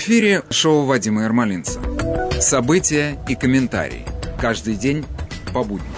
[0.00, 1.78] В эфире шоу Вадима Ермолинца.
[2.40, 4.06] События и комментарии.
[4.40, 5.04] Каждый день
[5.52, 5.92] по будням.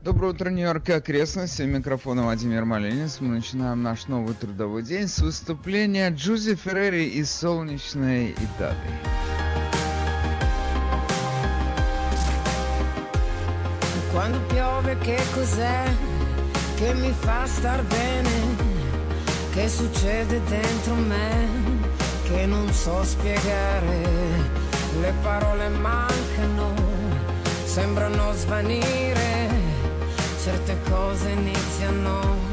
[0.00, 1.62] Доброе утро, Нью-Йорк и окрестности.
[1.62, 3.18] У микрофона Владимир Малинец.
[3.18, 9.00] Мы начинаем наш новый трудовой день с выступления Джузи Феррери из солнечной Италии.
[14.12, 15.82] Quando piove che cos'è
[16.78, 18.70] che mi fa star bene?
[19.52, 21.71] Che succede dentro me
[22.32, 24.00] che non so spiegare?
[25.00, 26.74] Le parole mancano,
[27.64, 29.48] sembrano svanire,
[30.42, 32.52] certe cose iniziano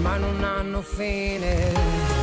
[0.00, 2.21] ma non hanno fine.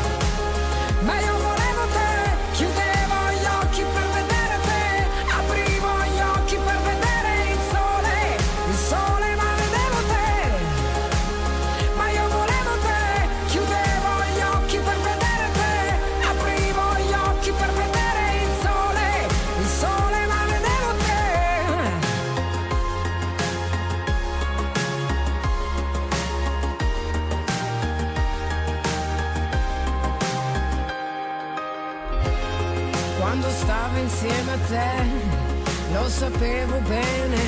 [36.20, 37.40] Sapevo bene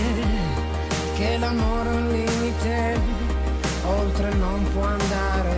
[1.17, 3.01] che l'amore è un limite,
[3.85, 5.57] oltre non può andare.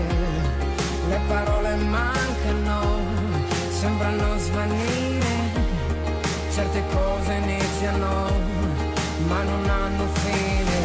[1.10, 2.82] Le parole mancano,
[3.70, 5.34] sembrano svanire,
[6.52, 8.32] certe cose iniziano,
[9.28, 10.83] ma non hanno fine.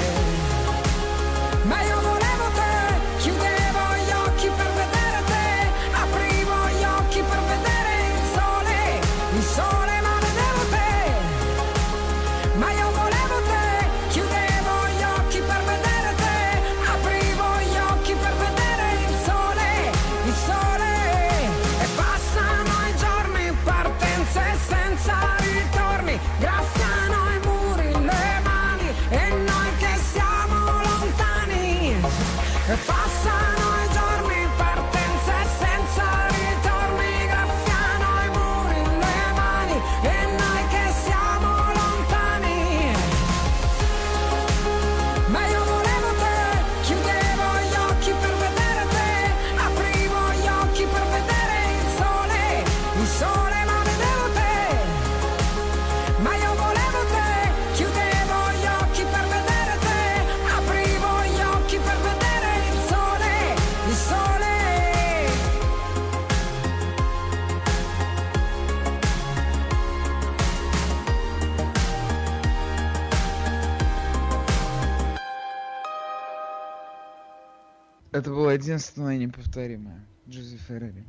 [78.28, 80.06] Это было единственное неповторимое.
[80.28, 81.06] Джузи Феррери.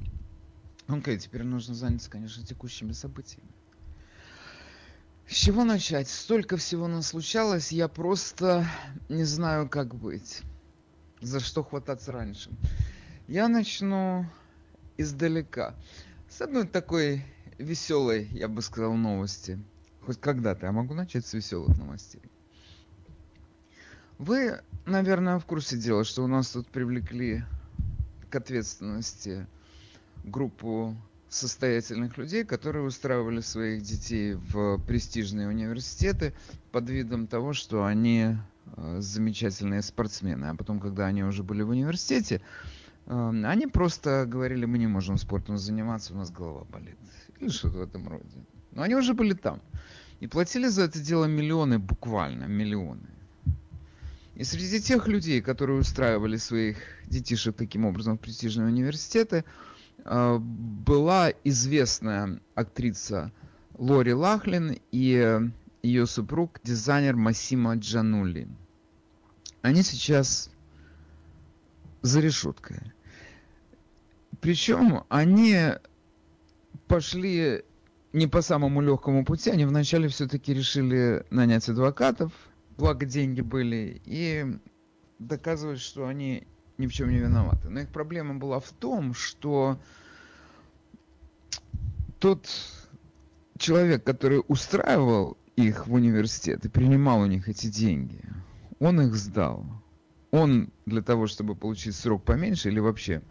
[0.88, 3.52] Окей, теперь нужно заняться, конечно, текущими событиями.
[5.28, 6.07] С чего начать?
[6.07, 8.66] Столько всего нас случалось, я просто
[9.09, 10.44] не знаю, как быть.
[11.19, 12.52] За что хвататься раньше.
[13.28, 14.25] Я начну
[14.96, 15.75] издалека.
[16.30, 17.25] С одной такой
[17.57, 19.62] веселой, я бы сказал, новости.
[20.06, 22.22] Хоть когда-то я могу начать с веселых новостей.
[24.18, 27.44] Вы, наверное, в курсе дела, что у нас тут привлекли
[28.29, 29.47] к ответственности
[30.23, 30.95] группу
[31.29, 36.33] состоятельных людей, которые устраивали своих детей в престижные университеты
[36.72, 38.35] под видом того, что они
[38.75, 40.45] э, замечательные спортсмены.
[40.45, 42.41] А потом, когда они уже были в университете,
[43.06, 46.97] э, они просто говорили, мы не можем спортом заниматься, у нас голова болит.
[47.39, 48.44] Или что-то в этом роде.
[48.71, 49.61] Но они уже были там.
[50.19, 53.07] И платили за это дело миллионы, буквально миллионы.
[54.39, 56.77] И среди тех людей, которые устраивали своих
[57.07, 59.44] детишек таким образом в престижные университеты,
[60.06, 63.33] э, была известная актриса
[63.77, 65.41] Лори Лахлин и
[65.83, 68.47] ее супруг, дизайнер Массимо Джанули.
[69.62, 70.50] Они сейчас
[72.01, 72.80] за решеткой.
[74.39, 75.74] Причем они
[76.88, 77.65] пошли
[78.13, 82.31] не по самому легкому пути, они вначале все-таки решили нанять адвокатов,
[82.80, 84.46] благо деньги были, и
[85.20, 86.48] доказывать, что они
[86.78, 87.70] ни в чем не виноваты.
[87.70, 89.80] Но их проблема была в том, что
[92.20, 92.48] тот
[93.58, 98.22] человек, который устраивал их в университет и принимал у них эти деньги,
[98.80, 99.66] он их сдал.
[100.31, 103.22] Он для того, чтобы получить срок поменьше или вообще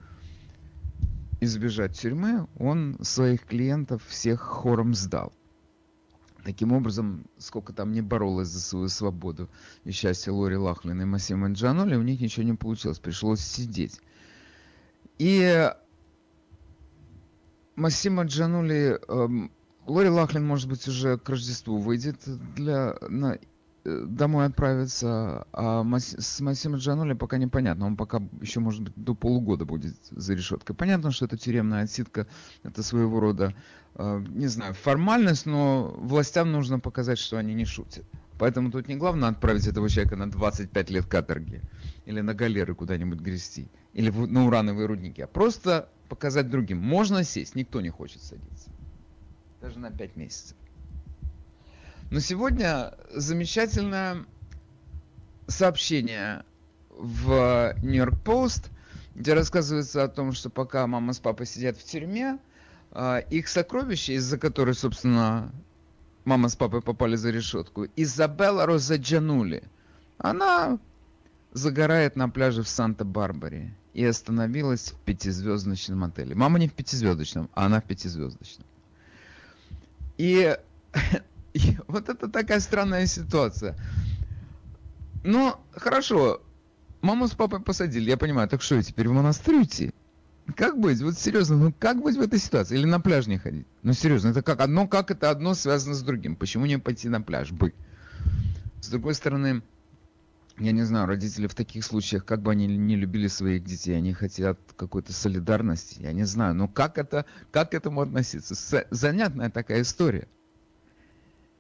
[1.41, 5.33] избежать тюрьмы, он своих клиентов всех хором сдал.
[6.45, 9.51] Таким образом, сколько там не боролась за свою свободу
[9.85, 14.01] и счастье Лори Лахлин и Массимо Джаноли, у них ничего не получилось, пришлось сидеть.
[15.19, 15.71] И
[17.79, 19.51] Массимо Джанули, эм,
[19.87, 22.17] Лори Лахлин, может быть, уже к Рождеству выйдет
[22.55, 23.39] для, на,
[23.85, 27.87] э, домой отправиться, а Мас, с Массимо Джанули пока непонятно.
[27.87, 30.77] Он пока еще, может быть, до полугода будет за решеткой.
[30.77, 32.27] Понятно, что это тюремная отсидка,
[32.65, 33.55] это своего рода,
[33.99, 38.05] не знаю, формальность, но властям нужно показать, что они не шутят.
[38.39, 41.61] Поэтому тут не главное отправить этого человека на 25 лет каторги
[42.07, 46.79] или на галеры куда-нибудь грести, или на урановые рудники, а просто показать другим.
[46.79, 48.71] Можно сесть, никто не хочет садиться.
[49.61, 50.57] Даже на 5 месяцев.
[52.11, 54.25] Но сегодня замечательное
[55.49, 56.45] сообщение
[56.91, 58.71] в Нью-Йорк Пост,
[59.15, 62.39] где рассказывается о том, что пока мама с папой сидят в тюрьме,
[63.01, 65.53] а, их сокровища, из-за которой, собственно,
[66.25, 69.63] мама с папой попали за решетку, Изабелла Розаджанули,
[70.19, 70.81] она
[71.53, 76.35] загорает на пляже в Санта-Барбаре и остановилась в пятизвездочном отеле.
[76.35, 78.67] Мама не в пятизвездочном, а она в пятизвездочном.
[80.17, 80.59] И,
[81.53, 83.77] и вот это такая странная ситуация.
[85.23, 86.43] Ну, хорошо,
[87.01, 89.93] маму с папой посадили, я понимаю, так что, теперь в монастырь идти?
[90.57, 91.01] Как быть?
[91.03, 92.79] Вот серьезно, ну как быть в этой ситуации?
[92.79, 93.67] Или на пляж не ходить?
[93.83, 96.37] Ну серьезно, это как одно, как это одно связано с другим?
[96.37, 97.53] Почему не пойти на пляж?
[97.53, 97.75] Бы.
[98.81, 99.63] С другой стороны,
[100.59, 104.13] я не знаю, родители в таких случаях, как бы они не любили своих детей, они
[104.13, 106.55] хотят какой-то солидарности, я не знаю.
[106.55, 108.55] Но как это, как к этому относиться?
[108.91, 110.29] Занятная такая история.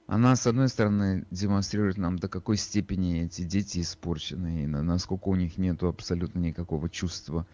[0.06, 5.36] Она, с одной стороны, демонстрирует нам, до какой степени эти дети испорчены, и насколько у
[5.36, 7.46] них нет абсолютно никакого чувства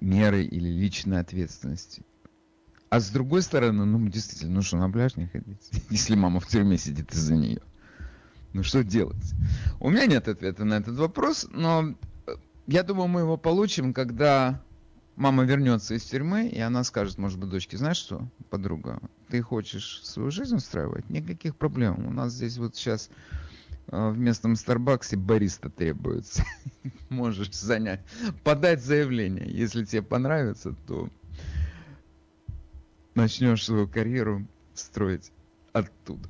[0.00, 2.02] меры или личной ответственности.
[2.90, 6.46] А с другой стороны, ну, действительно, ну что, на пляж не ходить, если мама в
[6.46, 7.62] тюрьме сидит из-за нее?
[8.52, 9.34] Ну что делать?
[9.80, 11.94] У меня нет ответа на этот вопрос, но
[12.26, 12.32] э,
[12.66, 14.62] я думаю, мы его получим, когда
[15.16, 20.00] мама вернется из тюрьмы, и она скажет, может быть, дочке, знаешь что, подруга, ты хочешь
[20.04, 21.08] свою жизнь устраивать?
[21.08, 22.06] Никаких проблем.
[22.06, 23.08] У нас здесь вот сейчас
[23.86, 26.44] в местном Старбаксе бариста требуется.
[27.08, 28.00] Можешь занять,
[28.44, 29.46] подать заявление.
[29.48, 31.08] Если тебе понравится, то
[33.14, 35.30] начнешь свою карьеру строить
[35.72, 36.28] оттуда.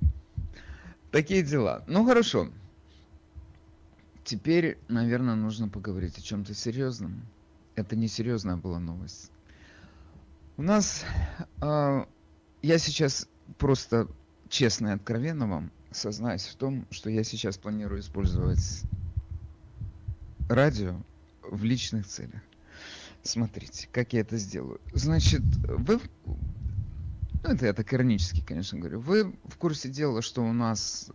[1.11, 1.85] Такие дела.
[1.87, 2.49] Ну хорошо.
[4.25, 7.23] Теперь, наверное, нужно поговорить о чем-то серьезном.
[7.75, 9.31] Это не серьезная была новость.
[10.57, 11.05] У нас,
[11.61, 12.05] э,
[12.63, 13.29] я сейчас
[13.59, 14.09] просто
[14.49, 18.83] честно и откровенно вам сознаюсь в том, что я сейчас планирую использовать
[20.49, 20.97] радио
[21.43, 22.41] в личных целях.
[23.23, 24.81] Смотрите, как я это сделаю.
[24.93, 26.01] Значит, вы
[27.45, 29.01] ну, это я так иронически, конечно, говорю.
[29.01, 31.11] Вы в курсе дела, что у нас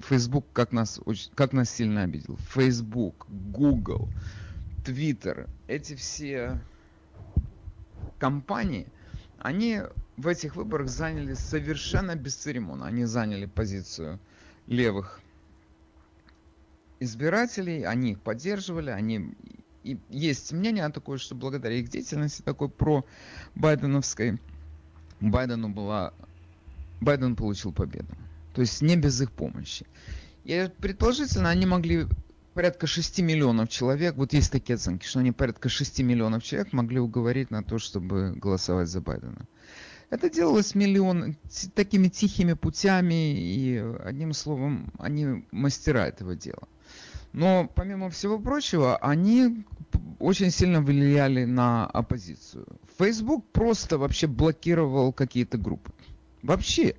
[0.00, 1.00] Facebook как нас,
[1.34, 2.38] как нас сильно обидел.
[2.50, 4.08] Facebook, Google,
[4.84, 6.60] Twitter, эти все
[8.18, 8.86] компании,
[9.38, 9.82] они
[10.16, 12.86] в этих выборах заняли совершенно бесцеремонно.
[12.86, 14.18] Они заняли позицию
[14.66, 15.20] левых
[17.00, 19.34] избирателей, они их поддерживали, они
[19.84, 23.04] и есть мнение такое, что благодаря их деятельности такой про
[23.54, 24.40] байденовской
[25.20, 26.12] Байдену была...
[27.00, 28.08] Байден получил победу.
[28.52, 29.86] То есть не без их помощи.
[30.44, 32.06] И предположительно, они могли
[32.54, 36.98] порядка 6 миллионов человек, вот есть такие оценки, что они порядка 6 миллионов человек могли
[36.98, 39.46] уговорить на то, чтобы голосовать за Байдена.
[40.08, 41.36] Это делалось миллион
[41.74, 46.68] такими тихими путями, и одним словом, они мастера этого дела.
[47.32, 49.64] Но помимо всего прочего, они
[50.20, 52.66] очень сильно влияли на оппозицию.
[52.98, 55.92] Facebook просто вообще блокировал какие-то группы.
[56.42, 56.94] Вообще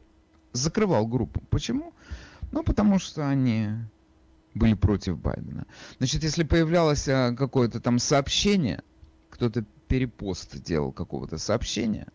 [0.52, 1.42] закрывал группу.
[1.50, 1.94] Почему?
[2.52, 3.70] Ну, потому что они
[4.54, 5.66] были против Байдена.
[5.98, 8.84] Значит, если появлялось а, какое-то там сообщение,
[9.30, 12.08] кто-то перепост делал какого-то сообщения,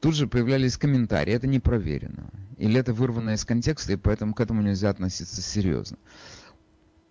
[0.00, 2.30] тут же появлялись комментарии, это не проверено.
[2.56, 5.96] Или это вырвано из контекста, и поэтому к этому нельзя относиться серьезно.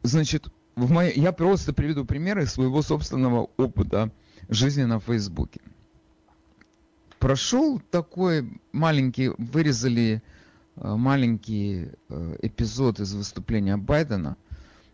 [0.04, 4.12] Значит, в моей, я просто приведу примеры своего собственного опыта
[4.50, 5.62] жизни на Фейсбуке.
[7.20, 10.22] Прошел такой маленький, вырезали
[10.76, 14.38] э, маленький э, эпизод из выступления Байдена,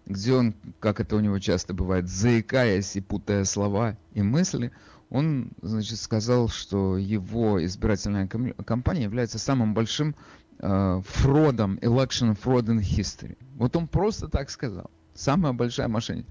[0.06, 4.72] где он, как это у него часто бывает, заикаясь и путая слова и мысли,
[5.14, 10.16] он, значит, сказал, что его избирательная кампания является самым большим
[10.58, 13.38] э, фродом, election fraud in history.
[13.56, 14.90] Вот он просто так сказал.
[15.14, 16.28] Самая большая мошенница.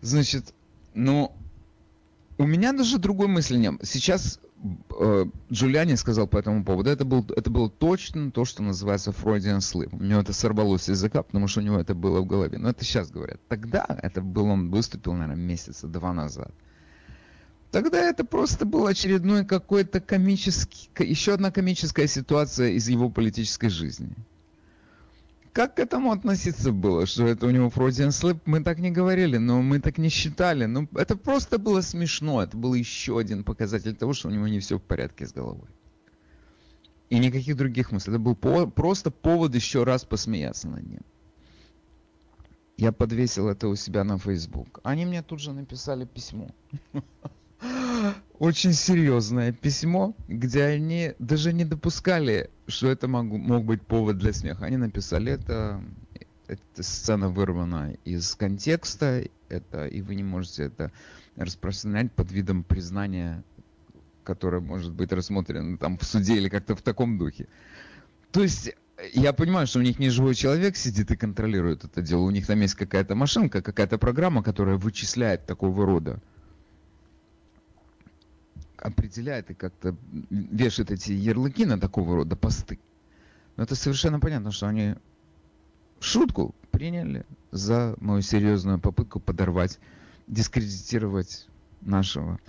[0.00, 0.54] Значит,
[0.94, 1.36] ну,
[2.38, 3.74] у меня даже другой мысли нет.
[3.82, 4.40] Сейчас
[4.98, 9.58] э, Джулиани сказал по этому поводу, это, был, это было точно то, что называется Freudian
[9.58, 9.90] slip.
[9.92, 12.56] У него это сорвалось с языка, потому что у него это было в голове.
[12.56, 13.42] Но это сейчас говорят.
[13.48, 16.50] Тогда, это был, он выступил, наверное, месяца два назад.
[17.70, 24.14] Тогда это просто был очередной какой-то комический, еще одна комическая ситуация из его политической жизни.
[25.52, 28.40] Как к этому относиться было, что это у него Freudian slip?
[28.44, 30.66] Мы так не говорили, но мы так не считали.
[30.66, 32.42] Ну, это просто было смешно.
[32.42, 35.68] Это был еще один показатель того, что у него не все в порядке с головой.
[37.08, 38.12] И никаких других мыслей.
[38.12, 41.00] Это был по просто повод еще раз посмеяться над ним.
[42.76, 44.78] Я подвесил это у себя на Facebook.
[44.84, 46.48] Они мне тут же написали письмо.
[48.38, 54.32] Очень серьезное письмо, где они даже не допускали, что это мог, мог быть повод для
[54.32, 54.64] смеха.
[54.64, 55.84] Они написали это,
[56.46, 60.90] эта сцена вырвана из контекста, это, и вы не можете это
[61.36, 63.44] распространять под видом признания,
[64.24, 67.46] которое может быть рассмотрено там в суде или как-то в таком духе.
[68.32, 68.74] То есть
[69.12, 72.22] я понимаю, что у них не живой человек сидит и контролирует это дело.
[72.22, 76.20] У них там есть какая-то машинка, какая-то программа, которая вычисляет такого рода.
[78.80, 79.94] Определяет и как-то
[80.30, 82.78] вешает эти ярлыки на такого рода посты.
[83.56, 84.94] Но это совершенно понятно, что они
[86.00, 89.78] шутку приняли за мою серьезную попытку подорвать,
[90.26, 91.46] дискредитировать
[91.82, 92.40] нашего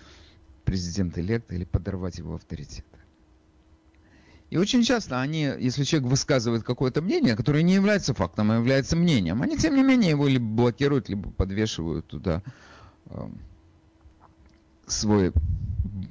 [0.64, 2.86] президента-электа или подорвать его авторитет.
[4.52, 8.98] И очень часто они, если человек высказывает какое-то мнение, которое не является фактом, а является
[8.98, 12.44] мнением, они тем не менее его либо блокируют, либо подвешивают туда
[13.06, 13.30] э,
[14.88, 15.32] свой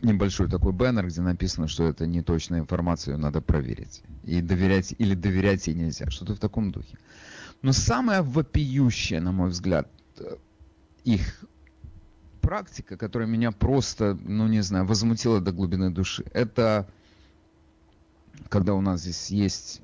[0.02, 4.02] небольшой такой баннер, где написано, что это не точная информация, ее надо проверить.
[4.24, 6.10] И доверять, или доверять ей нельзя.
[6.10, 6.98] Что-то в таком духе.
[7.62, 10.36] Но самое вопиющее, на мой взгляд, э,
[11.04, 11.44] их
[12.40, 16.88] практика, которая меня просто, ну не знаю, возмутила до глубины души, это
[18.48, 19.82] когда у нас здесь есть,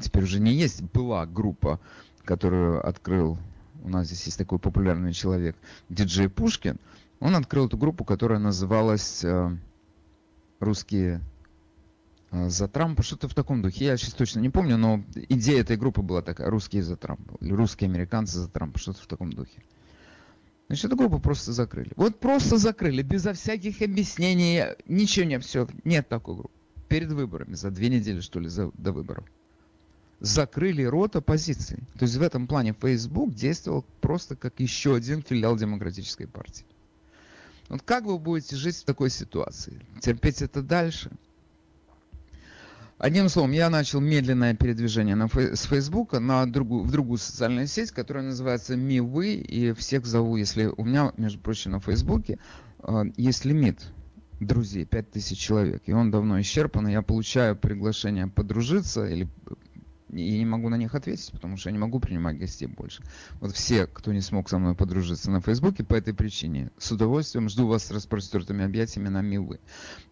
[0.00, 1.80] теперь уже не есть, была группа,
[2.24, 3.38] которую открыл,
[3.82, 5.56] у нас здесь есть такой популярный человек,
[5.88, 6.78] диджей Пушкин,
[7.20, 9.56] он открыл эту группу, которая называлась э,
[10.60, 11.20] «Русские
[12.30, 15.76] э, за Трампа», что-то в таком духе, я сейчас точно не помню, но идея этой
[15.76, 19.62] группы была такая, «Русские за Трампа», или «Русские американцы за Трампа», что-то в таком духе.
[20.68, 21.92] Значит, эту группу просто закрыли.
[21.96, 26.58] Вот просто закрыли, безо всяких объяснений, ничего не все, нет такой группы
[26.88, 29.24] перед выборами, за две недели, что ли, за, до выборов,
[30.20, 31.82] закрыли рот оппозиции.
[31.98, 36.66] То есть в этом плане Facebook действовал просто как еще один филиал демократической партии.
[37.68, 39.80] Вот как вы будете жить в такой ситуации?
[40.00, 41.10] Терпеть это дальше?
[42.98, 47.92] Одним словом, я начал медленное передвижение на, с Facebook на другую, в другую социальную сеть,
[47.92, 52.36] которая называется MiWi, и всех зову, если у меня, между прочим, на Facebook э,
[53.16, 53.86] есть лимит
[54.40, 59.28] друзей, 5000 человек, и он давно исчерпан, и я получаю приглашение подружиться или
[60.10, 63.02] и не могу на них ответить, потому что я не могу принимать гостей больше.
[63.40, 67.48] Вот все, кто не смог со мной подружиться на Фейсбуке по этой причине, с удовольствием
[67.48, 69.60] жду вас с распростертыми объятиями на Милы.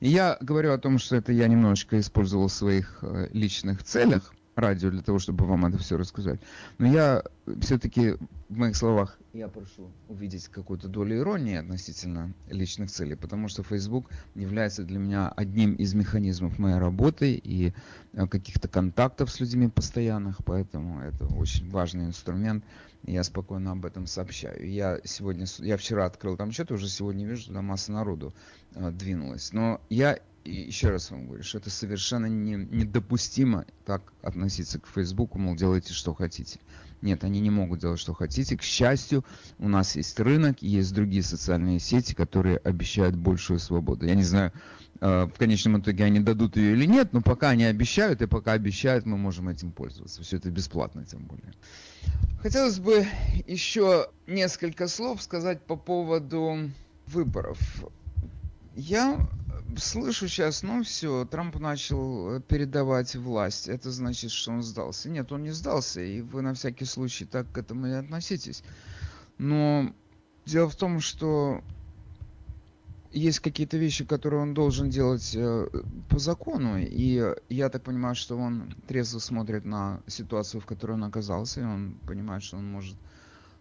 [0.01, 4.91] Я говорю о том, что это я немножечко использовал в своих э, личных целях, радио
[4.91, 6.41] для того, чтобы вам это все рассказать.
[6.79, 7.23] Но я
[7.61, 8.17] все-таки
[8.49, 14.11] в моих словах я прошу увидеть какую-то долю иронии относительно личных целей, потому что Facebook
[14.35, 17.75] является для меня одним из механизмов моей работы и
[18.15, 22.65] э, каких-то контактов с людьми постоянных, поэтому это очень важный инструмент,
[23.05, 24.69] и я спокойно об этом сообщаю.
[24.69, 28.33] Я сегодня, я вчера открыл там счет, уже сегодня вижу, туда масса народу
[28.75, 34.13] э, двинулась, но я и еще раз вам говорю, что это совершенно не, недопустимо так
[34.23, 36.61] относиться к Фейсбуку, мол, делайте, что хотите.
[37.03, 38.57] Нет, они не могут делать, что хотите.
[38.57, 39.25] К счастью,
[39.59, 44.07] у нас есть рынок, есть другие социальные сети, которые обещают большую свободу.
[44.07, 44.53] Я не знаю,
[45.01, 48.53] э, в конечном итоге они дадут ее или нет, но пока они обещают, и пока
[48.53, 50.23] обещают, мы можем этим пользоваться.
[50.23, 51.53] Все это бесплатно, тем более.
[52.41, 53.07] Хотелось бы
[53.47, 56.71] еще несколько слов сказать по поводу
[57.07, 57.59] выборов.
[58.75, 59.29] Я
[59.77, 63.69] слышу сейчас, ну все, Трамп начал э, передавать власть.
[63.69, 65.09] Это значит, что он сдался.
[65.09, 68.63] Нет, он не сдался, и вы на всякий случай так к этому и относитесь.
[69.39, 69.93] Но
[70.45, 71.63] дело в том, что
[73.13, 75.69] есть какие-то вещи, которые он должен делать э,
[76.09, 81.05] по закону, и я так понимаю, что он трезво смотрит на ситуацию, в которой он
[81.05, 82.97] оказался, и он понимает, что он может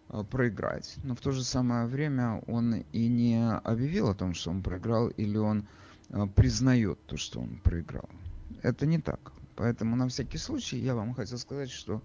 [0.08, 0.96] Э, проиграть.
[1.02, 5.08] Но в то же самое время он и не объявил о том, что он проиграл,
[5.08, 5.66] или он
[6.34, 8.08] признает то, что он проиграл.
[8.62, 9.32] Это не так.
[9.56, 12.02] Поэтому на всякий случай я вам хотел сказать, что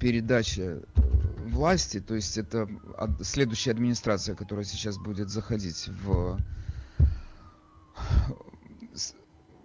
[0.00, 0.82] передача э,
[1.46, 2.68] власти, то есть это
[3.22, 6.38] следующая администрация, которая сейчас будет заходить в,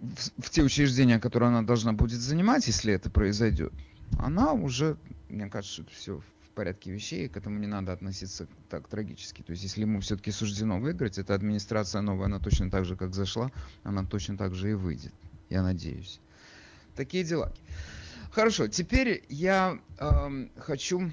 [0.00, 3.72] в, в те учреждения, которые она должна будет занимать, если это произойдет,
[4.18, 4.96] она уже,
[5.28, 6.20] мне кажется, все
[6.54, 9.42] порядке вещей, к этому не надо относиться так трагически.
[9.42, 13.14] То есть, если ему все-таки суждено выиграть, эта администрация новая, она точно так же, как
[13.14, 13.50] зашла,
[13.82, 15.12] она точно так же и выйдет.
[15.50, 16.20] Я надеюсь.
[16.94, 17.52] Такие дела.
[18.30, 21.10] Хорошо, теперь я э, хочу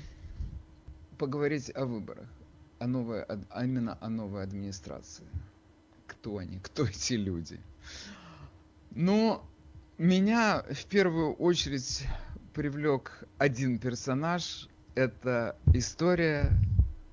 [1.18, 2.28] поговорить о выборах,
[2.80, 5.26] о новой, а именно о новой администрации.
[6.08, 7.60] Кто они, кто эти люди?
[8.90, 9.44] Ну,
[9.98, 12.08] меня в первую очередь
[12.54, 14.68] привлек один персонаж.
[14.96, 16.52] Это история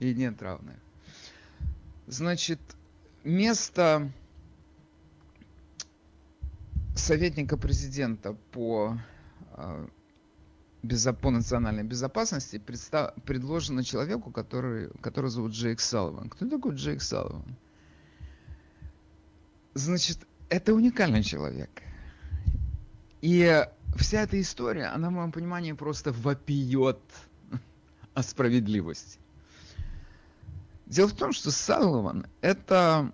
[0.00, 0.76] и нет равных.
[2.06, 2.58] Значит,
[3.22, 4.10] место
[6.96, 8.98] советника президента по,
[9.52, 9.86] а,
[11.20, 16.28] по национальной безопасности представ, предложено человеку, который, который зовут Джейк Салливан.
[16.30, 17.56] Кто такой Джейк Салливан?
[19.74, 20.18] Значит,
[20.48, 21.70] это уникальный человек.
[23.20, 23.64] И
[23.96, 27.00] вся эта история, она, в моем понимании, просто вопиет
[28.18, 29.20] о справедливости.
[30.86, 33.12] Дело в том, что Салливан– это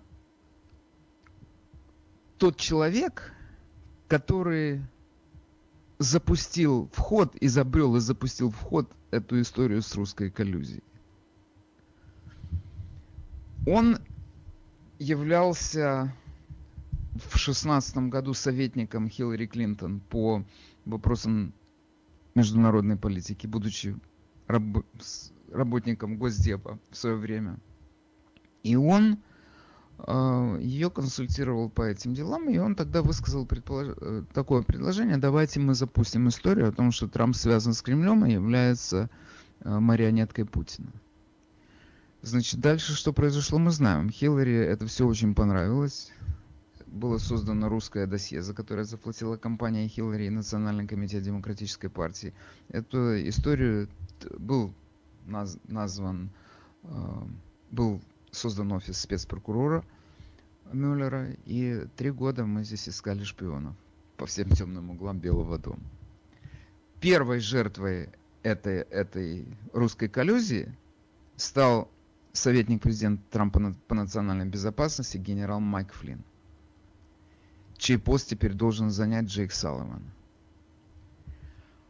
[2.39, 3.31] тот человек,
[4.07, 4.81] который
[5.99, 10.83] запустил вход, изобрел и запустил вход эту историю с русской коллюзией.
[13.67, 13.99] Он
[14.97, 16.15] являлся
[17.13, 20.43] в шестнадцатом году советником Хиллари Клинтон по
[20.83, 21.53] вопросам
[22.33, 23.95] международной политики, будучи
[24.47, 24.85] раб-
[25.51, 27.57] работником Госдепа в свое время.
[28.63, 29.19] И он
[29.99, 33.95] э, ее консультировал по этим делам, и он тогда высказал предполож...
[34.01, 38.33] Э, такое предложение, давайте мы запустим историю о том, что Трамп связан с Кремлем и
[38.33, 39.09] является
[39.61, 40.91] э, марионеткой Путина.
[42.21, 44.09] Значит, дальше что произошло, мы знаем.
[44.09, 46.11] Хиллари это все очень понравилось
[46.95, 52.33] было создано русское досье, за которое заплатила компания Хиллари и Национальный комитет Демократической партии.
[52.69, 53.89] Эту историю
[54.37, 54.73] был
[55.25, 56.29] наз, назван,
[56.83, 56.87] э,
[57.71, 59.83] был создан офис спецпрокурора
[60.71, 63.75] Мюллера, и три года мы здесь искали шпионов
[64.15, 65.83] по всем темным углам Белого дома.
[67.01, 68.09] Первой жертвой
[68.41, 70.73] этой, этой русской коллюзии
[71.35, 71.91] стал
[72.31, 76.23] советник президента Трампа по национальной безопасности генерал Майк Флинн
[77.85, 80.01] чей пост теперь должен занять Джейк Салливан.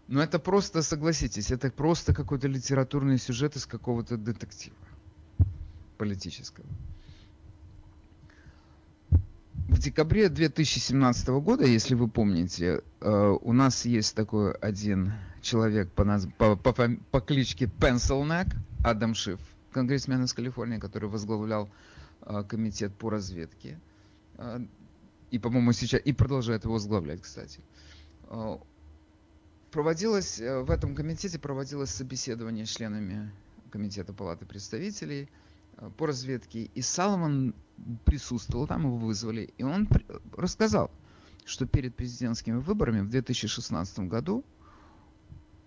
[0.10, 4.76] Но это просто, согласитесь, это просто какой-то литературный сюжет из какого-то детектива
[5.98, 6.68] политического.
[9.70, 16.04] В декабре 2017 года, если вы помните, э, у нас есть такой один человек по,
[16.04, 16.28] наз...
[16.38, 18.48] по, по, по кличке Пенсилнек,
[18.84, 19.40] Адам Шиф,
[19.72, 21.70] конгрессмен из Калифорнии, который возглавлял
[22.22, 23.80] э, комитет по разведке
[24.38, 24.60] э,
[25.36, 27.60] и, по-моему, сейчас и продолжает его возглавлять, кстати.
[28.30, 28.58] А,
[29.70, 33.30] проводилось э, в этом комитете проводилось собеседование с членами
[33.70, 35.28] комитета Палаты представителей
[35.76, 37.54] э, по разведке, и Салман
[38.06, 39.90] присутствовал там, его вызвали, и он
[40.38, 40.90] рассказал,
[41.44, 44.46] что перед президентскими выборами в 2016 году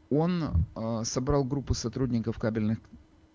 [0.09, 2.79] он э, собрал группу сотрудников кабельных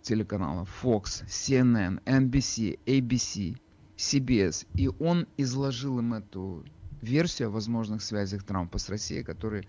[0.02, 3.56] телеканалов Fox, CNN, NBC, ABC,
[3.98, 6.66] CBS, и он изложил им эту
[7.02, 9.66] версию о возможных связях Трампа с Россией, которые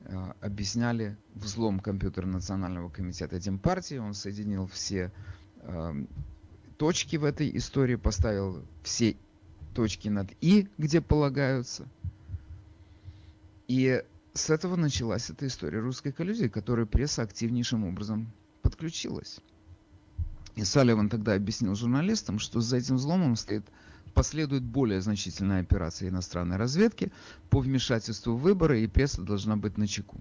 [0.00, 3.96] э, объясняли взлом компьютера Национального комитета Демпартии.
[3.96, 5.10] Он соединил все
[5.60, 6.04] э,
[6.76, 9.16] точки в этой истории, поставил все
[9.74, 11.88] точки над «и», где полагаются.
[13.66, 14.02] И
[14.34, 18.30] с этого началась эта история русской коллюзии, к которой пресса активнейшим образом
[18.62, 19.40] подключилась.
[20.56, 23.66] И Салливан тогда объяснил журналистам, что за этим взломом стоит,
[24.14, 27.12] последует более значительная операция иностранной разведки
[27.50, 30.20] по вмешательству в выборы, и пресса должна быть на чеку.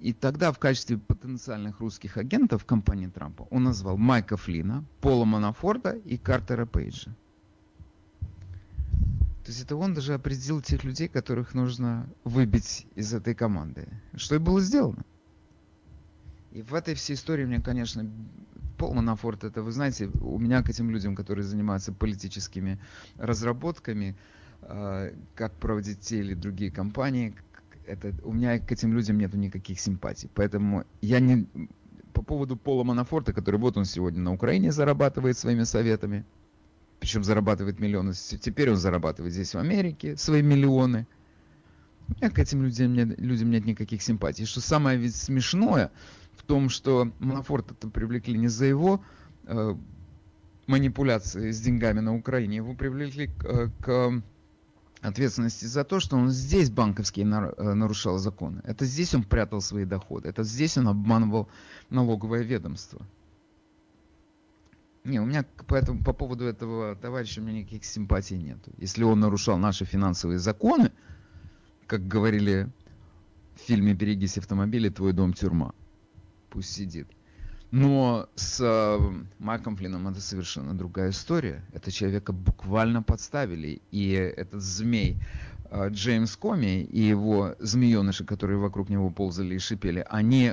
[0.00, 5.92] И тогда в качестве потенциальных русских агентов компании Трампа он назвал Майка Флина, Пола Манафорта
[5.92, 7.14] и Картера Пейджа.
[9.44, 13.88] То есть это он даже определил тех людей, которых нужно выбить из этой команды.
[14.16, 15.04] Что и было сделано.
[16.50, 18.08] И в этой всей истории мне, конечно,
[18.82, 22.80] Пол Манафорт, это, вы знаете, у меня к этим людям, которые занимаются политическими
[23.16, 24.16] разработками,
[24.62, 27.32] э, как проводить те или другие компании,
[27.86, 30.28] это, у меня к этим людям нет никаких симпатий.
[30.34, 31.46] Поэтому я не...
[32.12, 36.24] По поводу Пола Манафорта, который вот он сегодня на Украине зарабатывает своими советами,
[36.98, 41.06] причем зарабатывает миллионы, теперь он зарабатывает здесь в Америке свои миллионы.
[42.08, 44.44] У меня к этим людям нет, людям нет никаких симпатий.
[44.44, 45.92] Что самое ведь смешное,
[46.42, 49.02] в том, что Манафорта-то привлекли не за его
[49.44, 49.74] э,
[50.66, 54.22] манипуляции с деньгами на Украине, его привлекли к, э, к
[55.00, 58.60] ответственности за то, что он здесь банковские э, нарушал законы.
[58.64, 60.28] Это здесь он прятал свои доходы.
[60.28, 61.48] Это здесь он обманывал
[61.90, 63.06] налоговое ведомство.
[65.04, 68.58] Не, у меня по, этому, по поводу этого товарища у меня никаких симпатий нет.
[68.78, 70.92] Если он нарушал наши финансовые законы,
[71.86, 72.68] как говорили
[73.56, 75.74] в фильме «Берегись автомобиля, твой дом тюрьма»,
[76.52, 77.08] пусть сидит.
[77.70, 78.98] Но с э,
[79.38, 81.64] Майком Флином это совершенно другая история.
[81.72, 83.80] Это человека буквально подставили.
[83.90, 85.16] И этот змей
[85.70, 90.52] э, Джеймс Коми и его змееныши, которые вокруг него ползали и шипели, они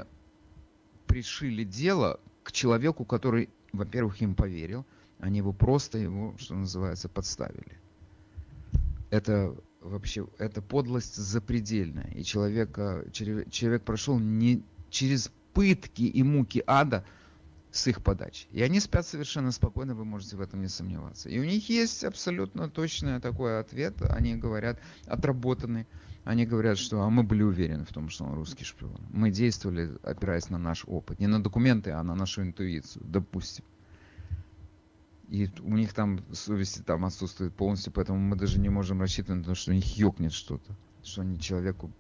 [1.07, 4.85] пришили дело к человеку, который, во-первых, им поверил,
[5.19, 7.77] они его просто его, что называется, подставили.
[9.09, 12.09] Это вообще, это подлость запредельная.
[12.15, 17.04] И человека, человек прошел не через пытки и муки ада
[17.69, 18.48] с их подачи.
[18.54, 21.28] И они спят совершенно спокойно, вы можете в этом не сомневаться.
[21.28, 24.02] И у них есть абсолютно точный такой ответ.
[24.04, 25.86] Они говорят, отработанный.
[26.24, 29.02] Они говорят, что а мы были уверены в том, что он русский шпион.
[29.12, 31.19] Мы действовали, опираясь на наш опыт.
[31.19, 33.65] Не на документы, а на нашу интуицию, допустим.
[35.28, 39.43] И у них там совести там отсутствует полностью, поэтому мы даже не можем рассчитывать на
[39.43, 40.74] то, что у них ёкнет что-то.
[41.04, 41.91] Что они человеку,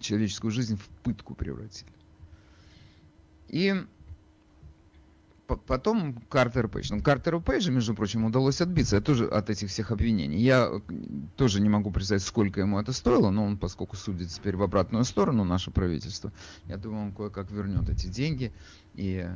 [0.00, 1.97] человеческую жизнь в пытку превратили.
[3.48, 3.74] И
[5.56, 6.92] потом Картер Пейдж.
[6.92, 10.38] Ну, Картеру Пейджу, между прочим, удалось отбиться тоже от этих всех обвинений.
[10.38, 10.80] Я э,
[11.36, 15.04] тоже не могу представить, сколько ему это стоило, но он, поскольку судит теперь в обратную
[15.04, 16.32] сторону, наше правительство,
[16.66, 18.52] я думаю, он кое-как вернет эти деньги.
[18.94, 19.26] И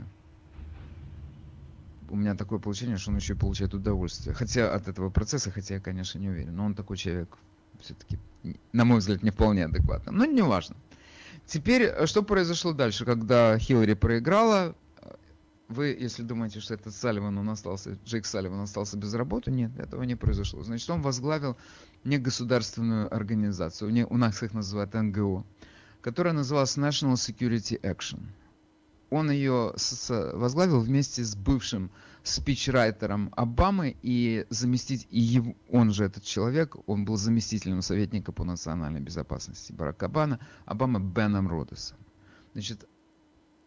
[2.11, 4.35] у меня такое получение, что он еще и получает удовольствие.
[4.35, 6.55] Хотя от этого процесса, хотя я, конечно, не уверен.
[6.55, 7.39] Но он такой человек,
[7.81, 8.19] все-таки,
[8.73, 10.13] на мой взгляд, не вполне адекватный.
[10.13, 10.77] Но не важно.
[11.47, 14.75] Теперь, э, что произошло дальше, когда Хиллари проиграла?
[15.69, 20.03] Вы, если думаете, что этот Салливан, он остался, Джейк Салливан остался без работы, нет, этого
[20.03, 20.63] не произошло.
[20.63, 21.57] Значит, он возглавил
[22.05, 25.45] негосударственную организацию, не, у нас их называют НГО,
[26.03, 28.21] которая называлась National Security Action.
[29.09, 29.73] Он ее
[30.35, 31.91] возглавил вместе с бывшим
[32.23, 38.45] спичрайтером Обамы и заместить и его, он же этот человек, он был заместителем советника по
[38.45, 41.99] национальной безопасности Барака Обама, Обама Беном Родесом.
[42.53, 42.87] Значит,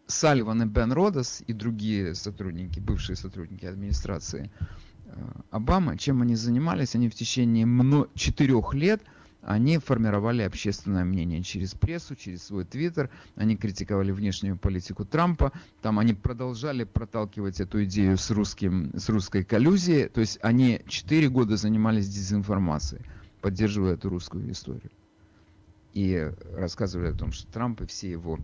[0.08, 4.52] Салливан и Бен Родос и другие сотрудники, бывшие сотрудники администрации
[5.06, 5.12] э,
[5.50, 6.96] Обамы, чем они занимались?
[6.96, 7.68] Они в течение
[8.14, 9.02] четырех лет
[9.46, 16.00] они формировали общественное мнение через прессу, через свой твиттер, они критиковали внешнюю политику Трампа, там
[16.00, 21.58] они продолжали проталкивать эту идею с, русским, с русской коллюзией, то есть они четыре года
[21.58, 23.06] занимались дезинформацией,
[23.42, 24.92] поддерживая эту русскую историю.
[25.94, 28.40] И рассказывали о том, что Трамп и все его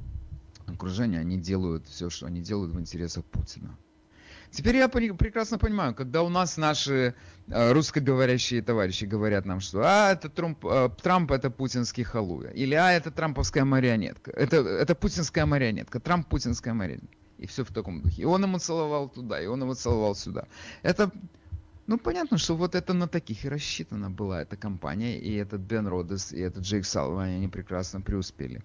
[0.67, 3.75] окружение, они делают все, что они делают в интересах Путина.
[4.51, 7.15] Теперь я прекрасно понимаю, когда у нас наши
[7.47, 12.75] э, русскоговорящие товарищи говорят нам, что а, это Трамп, э, Трамп это путинский халуя, или
[12.75, 17.15] а, это трамповская марионетка, это, это путинская марионетка, Трамп путинская марионетка.
[17.37, 18.23] И все в таком духе.
[18.23, 20.47] И он ему целовал туда, и он его целовал сюда.
[20.83, 21.11] Это,
[21.87, 25.87] ну, понятно, что вот это на таких и рассчитана была эта компания, и этот Бен
[25.87, 28.61] Родес, и этот Джейк Салван, они прекрасно преуспели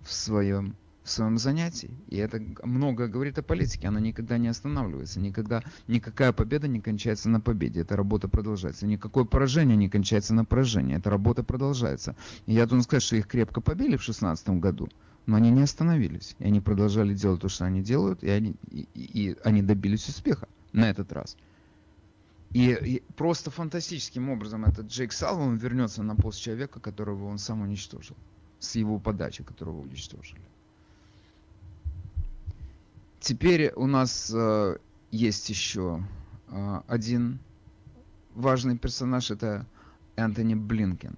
[0.00, 0.74] в своем
[1.10, 1.90] в своем занятии.
[2.08, 3.88] И это много говорит о политике.
[3.88, 5.20] Она никогда не останавливается.
[5.20, 7.80] Никогда, никакая победа не кончается на победе.
[7.80, 8.86] Эта работа продолжается.
[8.86, 10.96] Никакое поражение не кончается на поражении.
[10.96, 12.14] Эта работа продолжается.
[12.46, 14.88] И я должен сказать, что их крепко побили в 2016 году.
[15.26, 16.36] Но они не остановились.
[16.38, 18.22] И они продолжали делать то, что они делают.
[18.22, 21.36] И они, и, и они добились успеха на этот раз.
[22.52, 27.62] И, и просто фантастическим образом этот Джейк Салван вернется на пост человека, которого он сам
[27.62, 28.16] уничтожил.
[28.60, 30.42] С его подачи, которого уничтожили.
[33.20, 34.76] Теперь у нас э,
[35.10, 36.02] есть еще
[36.48, 37.38] э, один
[38.34, 39.66] важный персонаж, это
[40.16, 41.16] Энтони Блинкен.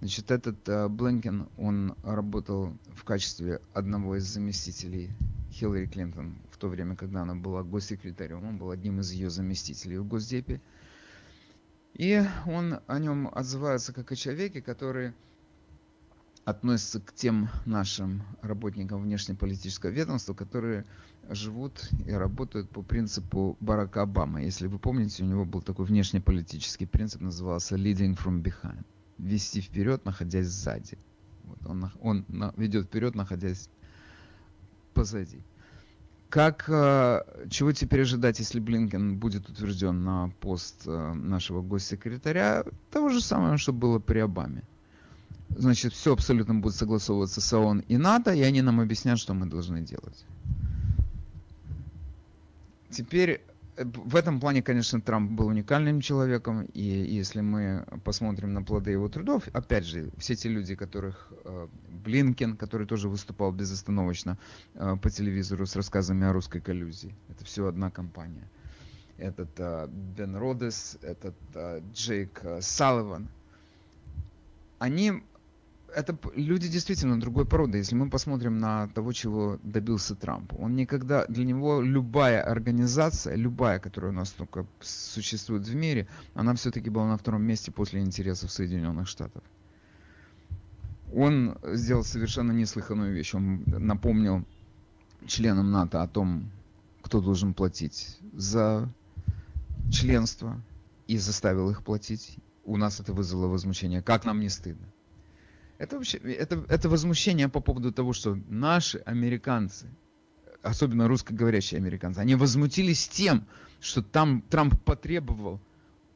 [0.00, 5.10] Значит, этот э, Блинкен, он работал в качестве одного из заместителей
[5.50, 8.44] Хиллари Клинтон в то время, когда она была госсекретарем.
[8.44, 10.60] Он был одним из ее заместителей в Госдепе.
[11.94, 15.14] И он о нем отзывается как о человеке, который
[16.48, 20.86] относится к тем нашим работникам внешнеполитического ведомства, которые
[21.28, 24.40] живут и работают по принципу Барака Обамы.
[24.40, 28.82] Если вы помните, у него был такой внешнеполитический принцип, назывался leading from behind.
[29.18, 30.96] Вести вперед, находясь сзади.
[31.44, 32.24] Вот он, он
[32.56, 33.68] ведет вперед, находясь
[34.94, 35.42] позади.
[36.30, 42.64] Как, э, чего теперь ожидать, если Блинкен будет утвержден на пост э, нашего госсекретаря?
[42.90, 44.62] Того же самого, что было при Обаме.
[45.50, 49.46] Значит, все абсолютно будет согласовываться с ООН и НАТО, и они нам объяснят, что мы
[49.46, 50.24] должны делать.
[52.90, 53.42] Теперь
[53.84, 59.08] в этом плане, конечно, Трамп был уникальным человеком, и если мы посмотрим на плоды его
[59.08, 61.68] трудов, опять же, все те люди, которых э,
[62.04, 64.36] Блинкен, который тоже выступал безостановочно
[64.74, 68.48] э, по телевизору с рассказами о русской коллюзии, это все одна компания.
[69.16, 71.36] Этот э, Бен Родес, этот
[71.92, 73.28] Джейк Салливан,
[74.78, 75.22] они
[75.94, 77.78] это люди действительно другой породы.
[77.78, 83.78] Если мы посмотрим на того, чего добился Трамп, он никогда, для него любая организация, любая,
[83.78, 88.50] которая у нас только существует в мире, она все-таки была на втором месте после интересов
[88.50, 89.42] Соединенных Штатов.
[91.14, 93.34] Он сделал совершенно неслыханную вещь.
[93.34, 94.44] Он напомнил
[95.26, 96.50] членам НАТО о том,
[97.02, 98.88] кто должен платить за
[99.90, 100.62] членство,
[101.08, 102.36] и заставил их платить.
[102.64, 104.02] У нас это вызвало возмущение.
[104.02, 104.86] Как нам не стыдно?
[105.78, 109.86] Это вообще, это, это возмущение по поводу того, что наши американцы,
[110.62, 113.46] особенно русскоговорящие американцы, они возмутились тем,
[113.80, 115.60] что там Трамп потребовал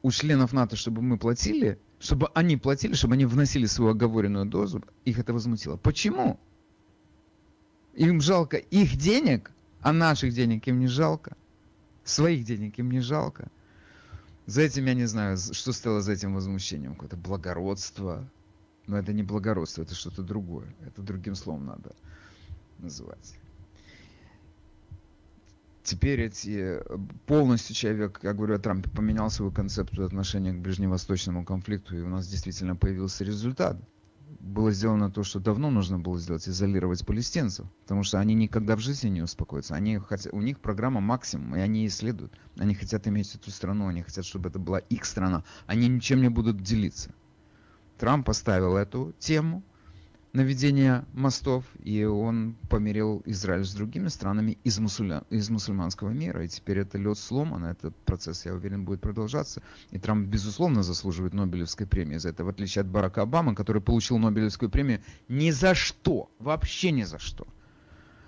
[0.01, 4.83] у членов НАТО, чтобы мы платили, чтобы они платили, чтобы они вносили свою оговоренную дозу,
[5.05, 5.77] их это возмутило.
[5.77, 6.37] Почему?
[7.93, 11.37] Им жалко их денег, а наших денег им не жалко.
[12.03, 13.47] Своих денег им не жалко.
[14.45, 16.95] За этим я не знаю, что стало за этим возмущением.
[16.95, 18.29] Какое-то благородство,
[18.87, 20.73] но это не благородство, это что-то другое.
[20.85, 21.95] Это другим словом надо
[22.79, 23.35] называть.
[25.83, 26.79] Теперь эти
[27.25, 32.07] полностью человек, я говорю о Трампе, поменял свою концепцию отношения к ближневосточному конфликту, и у
[32.07, 33.77] нас действительно появился результат.
[34.39, 38.79] Было сделано то, что давно нужно было сделать, изолировать палестинцев, потому что они никогда в
[38.79, 39.75] жизни не успокоятся.
[39.75, 42.33] Они хотят, у них программа максимум, и они исследуют.
[42.57, 45.43] Они хотят иметь эту страну, они хотят, чтобы это была их страна.
[45.65, 47.13] Они ничем не будут делиться.
[48.03, 49.63] Трамп поставил эту тему
[50.33, 56.43] наведения мостов, и он помирил Израиль с другими странами из, мусульман, из мусульманского мира.
[56.43, 59.61] И теперь это лед сломан, этот процесс, я уверен, будет продолжаться.
[59.91, 64.17] И Трамп, безусловно, заслуживает Нобелевской премии за это, в отличие от Барака Обамы, который получил
[64.17, 67.47] Нобелевскую премию ни за что, вообще ни за что.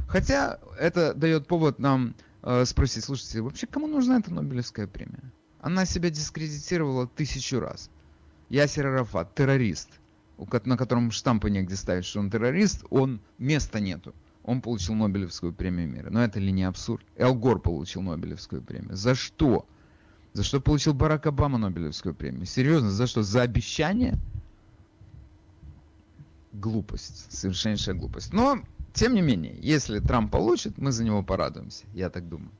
[0.07, 5.33] Хотя это дает повод нам э, спросить, слушайте, вообще кому нужна эта Нобелевская премия?
[5.59, 7.89] Она себя дискредитировала тысячу раз.
[8.49, 9.89] Ясер Арафат, террорист,
[10.65, 14.13] на котором штампы негде ставить, что он террорист, он места нету.
[14.43, 16.09] Он получил Нобелевскую премию мира.
[16.11, 17.03] Но это ли не абсурд?
[17.15, 18.95] Эл Гор получил Нобелевскую премию.
[18.95, 19.65] За что?
[20.33, 22.45] За что получил Барак Обама Нобелевскую премию?
[22.45, 23.23] Серьезно, за что?
[23.23, 24.19] За обещание?
[26.53, 27.31] Глупость.
[27.33, 28.33] Совершеннейшая глупость.
[28.33, 28.59] Но,
[28.93, 31.85] тем не менее, если Трамп получит, мы за него порадуемся.
[31.93, 32.51] Я так думаю.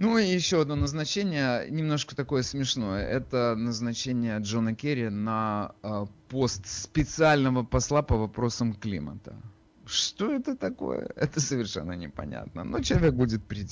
[0.00, 3.06] Ну и еще одно назначение, немножко такое смешное.
[3.06, 9.36] Это назначение Джона Керри на э, пост специального посла по вопросам климата.
[9.84, 11.10] Что это такое?
[11.16, 12.64] Это совершенно непонятно.
[12.64, 13.66] Но человек будет при.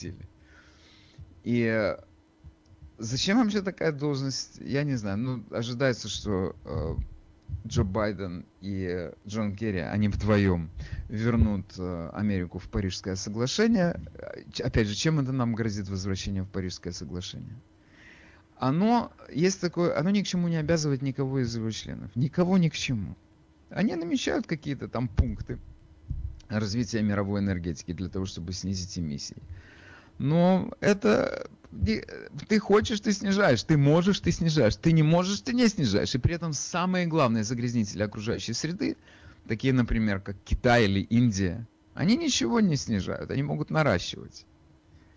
[1.44, 1.96] И
[2.98, 5.16] зачем вообще такая должность, я не знаю.
[5.16, 6.94] Ну, ожидается, что э,
[7.66, 10.70] Джо Байден и Джон Керри, они вдвоем
[11.08, 14.00] вернут э, Америку в Парижское соглашение.
[14.62, 17.56] Опять же, чем это нам грозит возвращение в Парижское соглашение?
[18.56, 22.14] Оно есть такое, оно ни к чему не обязывает никого из его членов.
[22.16, 23.14] Никого ни к чему.
[23.70, 25.58] Они намечают какие-то там пункты
[26.48, 29.36] развития мировой энергетики для того, чтобы снизить эмиссии.
[30.18, 31.48] Но это
[32.48, 36.14] ты хочешь, ты снижаешь, ты можешь, ты снижаешь, ты не можешь, ты не снижаешь.
[36.14, 38.96] И при этом самые главные загрязнители окружающей среды,
[39.46, 44.46] такие, например, как Китай или Индия, они ничего не снижают, они могут наращивать.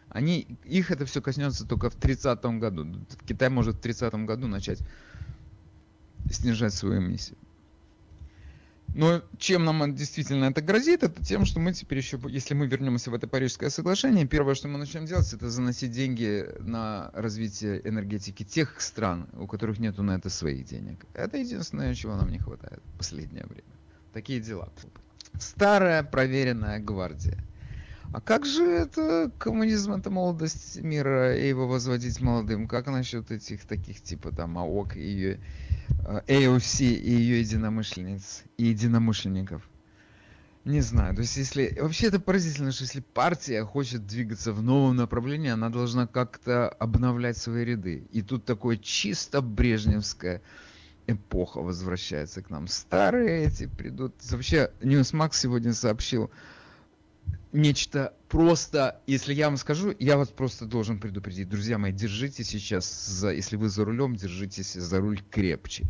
[0.09, 2.85] Они, их это все коснется только в 30-м году.
[3.25, 4.79] Китай может в 30-м году начать
[6.29, 7.37] снижать свою эмиссию.
[8.93, 13.09] Но чем нам действительно это грозит, это тем, что мы теперь еще, если мы вернемся
[13.09, 18.43] в это Парижское соглашение, первое, что мы начнем делать, это заносить деньги на развитие энергетики
[18.43, 21.05] тех стран, у которых нету на это своих денег.
[21.13, 23.63] Это единственное, чего нам не хватает в последнее время.
[24.13, 24.69] Такие дела.
[25.39, 27.37] Старая проверенная гвардия.
[28.13, 32.67] А как же это коммунизм, это молодость мира, и его возводить молодым?
[32.67, 35.39] Как насчет этих таких типа там АОК и ее
[36.27, 39.67] AOC и ее единомышленниц и единомышленников.
[40.63, 41.75] Не знаю, то есть если...
[41.79, 47.37] Вообще это поразительно, что если партия хочет двигаться в новом направлении, она должна как-то обновлять
[47.37, 48.07] свои ряды.
[48.11, 50.41] И тут такое чисто брежневская
[51.07, 52.67] эпоха возвращается к нам.
[52.67, 54.13] Старые эти придут...
[54.29, 56.29] Вообще, Newsmax сегодня сообщил
[57.53, 61.49] нечто просто, если я вам скажу, я вас просто должен предупредить.
[61.49, 65.85] Друзья мои, держите сейчас, за, если вы за рулем, держитесь за руль крепче.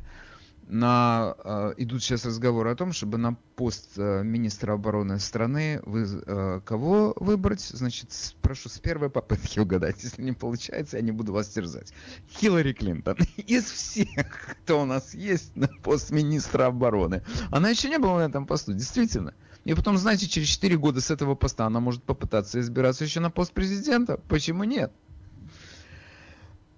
[0.67, 6.05] на, э, идут сейчас разговоры о том, чтобы на пост э, министра обороны страны вы,
[6.25, 7.61] э, кого выбрать.
[7.61, 8.09] Значит,
[8.41, 10.01] прошу с первой попытки угадать.
[10.01, 11.91] Если не получается, я не буду вас терзать.
[12.29, 13.17] Хиллари Клинтон.
[13.37, 17.21] Из всех, кто у нас есть на пост министра обороны.
[17.51, 19.33] Она еще не была на этом посту, действительно.
[19.63, 23.29] И потом, знаете, через 4 года с этого поста она может попытаться избираться еще на
[23.29, 24.17] пост президента.
[24.27, 24.91] Почему нет?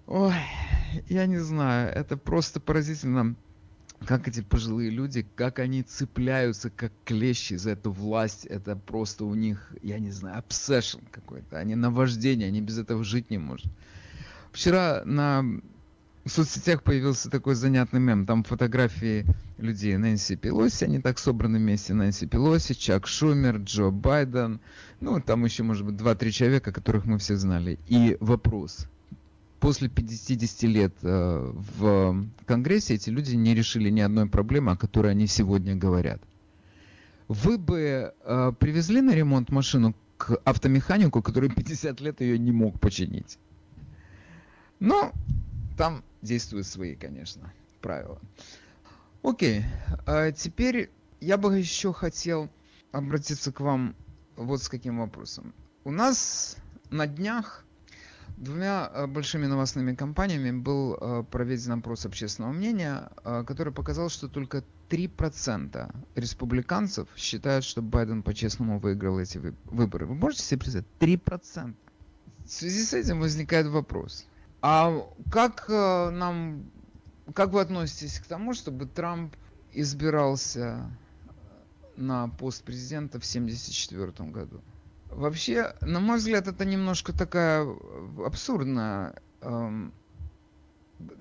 [0.06, 0.34] Ой,
[1.08, 3.36] я не знаю, это просто поразительно
[4.06, 9.34] как эти пожилые люди, как они цепляются, как клещи за эту власть, это просто у
[9.34, 13.64] них, я не знаю, обсессион какой-то, они наваждение, они без этого жить не могут.
[14.52, 15.42] Вчера на
[16.24, 19.26] в соцсетях появился такой занятный мем, там фотографии
[19.58, 24.60] людей Нэнси Пелоси, они так собраны вместе, Нэнси Пелоси, Чак Шумер, Джо Байден,
[25.00, 27.78] ну, там еще, может быть, два-три человека, которых мы все знали.
[27.88, 28.86] И вопрос,
[29.60, 35.12] после 50 лет э, в Конгрессе эти люди не решили ни одной проблемы, о которой
[35.12, 36.22] они сегодня говорят.
[37.28, 42.80] Вы бы э, привезли на ремонт машину к автомеханику, который 50 лет ее не мог
[42.80, 43.38] починить?
[44.80, 45.12] Ну,
[45.76, 48.20] там действуют свои, конечно, правила.
[49.22, 49.64] Окей,
[50.06, 52.50] а теперь я бы еще хотел
[52.92, 53.94] обратиться к вам
[54.36, 55.54] вот с каким вопросом.
[55.84, 56.56] У нас
[56.90, 57.64] на днях
[58.36, 64.28] Двумя э, большими новостными компаниями был э, проведен опрос общественного мнения, э, который показал, что
[64.28, 70.06] только 3% республиканцев считают, что Байден по-честному выиграл эти выборы.
[70.06, 70.86] Вы можете себе представить?
[70.98, 71.74] 3%.
[72.44, 74.26] В связи с этим возникает вопрос.
[74.66, 76.70] А как нам,
[77.34, 79.36] как вы относитесь к тому, чтобы Трамп
[79.74, 80.90] избирался
[81.98, 84.62] на пост президента в 1974 году?
[85.10, 87.68] Вообще, на мой взгляд, это немножко такая
[88.24, 89.20] абсурдная...
[89.42, 89.92] Эм,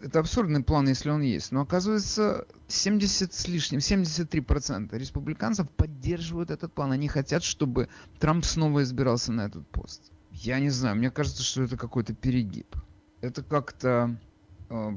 [0.02, 1.52] это абсурдный план, если он есть.
[1.52, 6.94] Но оказывается, 70 с лишним, 73% республиканцев поддерживают этот план.
[6.94, 7.90] Они хотят, чтобы
[8.22, 10.14] Трамп снова избирался на этот пост.
[10.32, 12.74] Я не знаю, мне кажется, что это какой-то перегиб.
[13.24, 14.18] Это как-то
[14.70, 14.92] э,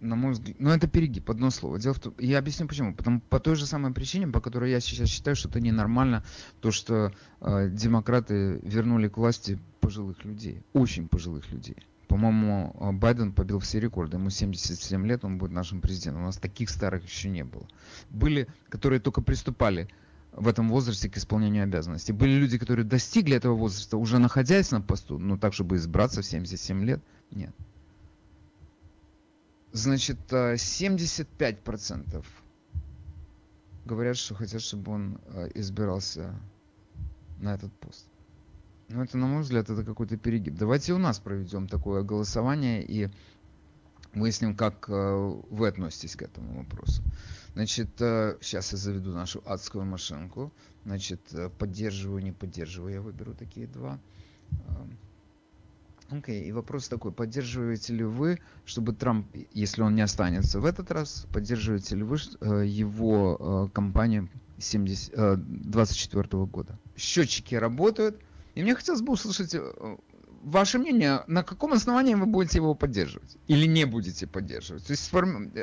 [0.00, 1.78] на мой взгляд, ну это перегиб, одно слово.
[1.78, 2.92] Дело в том, я объясню почему.
[2.92, 6.24] Потому, по той же самой причине, по которой я сейчас считаю, что это ненормально,
[6.60, 11.76] то, что э, демократы вернули к власти пожилых людей, очень пожилых людей.
[12.08, 14.16] По-моему, э, Байден побил все рекорды.
[14.16, 16.22] Ему 77 лет, он будет нашим президентом.
[16.22, 17.68] У нас таких старых еще не было.
[18.10, 19.88] Были, которые только приступали
[20.32, 22.12] в этом возрасте к исполнению обязанностей.
[22.12, 26.26] Были люди, которые достигли этого возраста, уже находясь на посту, но так, чтобы избраться в
[26.26, 27.54] 77 лет, нет.
[29.78, 32.22] Значит, 75% э,
[33.84, 36.34] говорят, что хотят, чтобы он э, избирался
[37.38, 38.08] на этот пост.
[38.88, 40.56] Ну, это, на мой взгляд, это какой-то перегиб.
[40.56, 43.08] Давайте у нас проведем такое голосование и
[44.14, 47.04] выясним, как э, вы относитесь к этому вопросу.
[47.54, 50.52] Значит, сейчас я заведу нашу адскую машинку.
[50.86, 51.20] Значит,
[51.56, 54.00] поддерживаю, не поддерживаю, я выберу такие два.
[56.10, 56.46] Окей, okay.
[56.46, 61.26] и вопрос такой, поддерживаете ли вы, чтобы Трамп, если он не останется в этот раз,
[61.32, 66.78] поддерживаете ли вы э, его э, кампанию 70, э, 24 года?
[66.96, 68.20] Счетчики работают,
[68.54, 69.54] и мне хотелось бы услышать
[70.42, 74.86] ваше мнение, на каком основании вы будете его поддерживать или не будете поддерживать.
[74.86, 75.12] То есть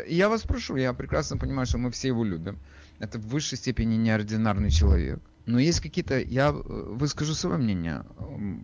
[0.08, 2.60] я вас прошу, я прекрасно понимаю, что мы все его любим.
[3.00, 5.20] Это в высшей степени неординарный человек.
[5.46, 8.04] Но есть какие-то, я э, выскажу свое мнение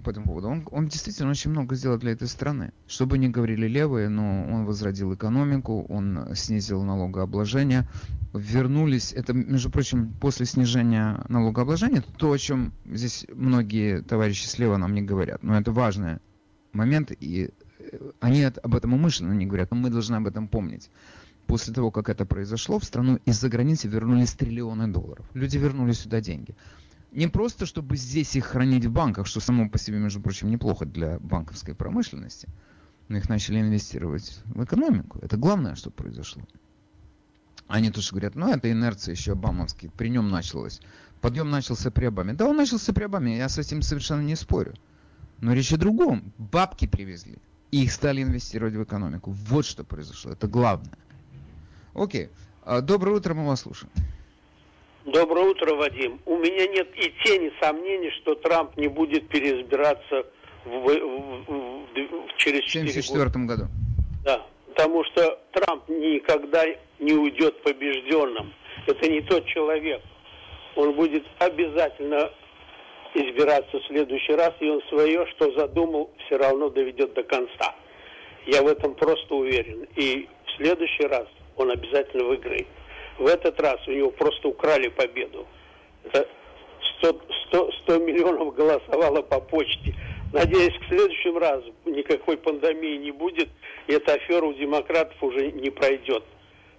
[0.04, 0.48] по этому поводу.
[0.48, 2.72] Он, он действительно очень много сделал для этой страны.
[2.88, 7.88] Что бы ни говорили левые, но он возродил экономику, он снизил налогообложение.
[8.34, 14.96] Вернулись, это, между прочим, после снижения налогообложения, то, о чем здесь многие товарищи слева нам
[14.96, 15.44] не говорят.
[15.44, 16.18] Но это важный
[16.74, 20.90] момент, и э, они об этом умышленно не говорят, но мы должны об этом помнить
[21.52, 25.26] после того, как это произошло, в страну из-за границы вернулись триллионы долларов.
[25.34, 26.56] Люди вернули сюда деньги.
[27.12, 30.86] Не просто, чтобы здесь их хранить в банках, что само по себе, между прочим, неплохо
[30.86, 32.48] для банковской промышленности,
[33.10, 35.20] но их начали инвестировать в экономику.
[35.22, 36.42] Это главное, что произошло.
[37.68, 40.80] Они тоже говорят, ну это инерция еще обамовский, при нем началось.
[41.20, 42.32] Подъем начался при Обаме.
[42.34, 44.74] Да, он начался при Обаме, я с этим совершенно не спорю.
[45.42, 46.32] Но речь о другом.
[46.38, 47.40] Бабки привезли.
[47.72, 49.32] И их стали инвестировать в экономику.
[49.32, 50.32] Вот что произошло.
[50.32, 50.98] Это главное.
[51.94, 52.30] Окей.
[52.64, 53.92] А, доброе утро, мы вас слушаем.
[55.06, 56.20] Доброе утро, Вадим.
[56.26, 60.26] У меня нет и тени сомнений, что Трамп не будет переизбираться
[60.64, 63.40] в, в, в, в, через 4 года.
[63.40, 63.64] году.
[64.24, 66.66] Да, потому что Трамп никогда
[67.00, 68.54] не уйдет побежденным.
[68.86, 70.02] Это не тот человек.
[70.76, 72.30] Он будет обязательно
[73.16, 77.76] избираться в следующий раз, и он свое, что задумал, все равно доведет до конца.
[78.46, 79.88] Я в этом просто уверен.
[79.96, 81.28] И в следующий раз
[81.58, 82.68] он обязательно выиграет.
[83.18, 85.46] В этот раз у него просто украли победу.
[86.04, 86.28] Это
[87.00, 89.96] 100, 100, 100 миллионов голосовало по почте.
[90.34, 93.50] Надеюсь, к следующему разу никакой пандемии не будет,
[93.88, 96.24] и эта афера у демократов уже не пройдет.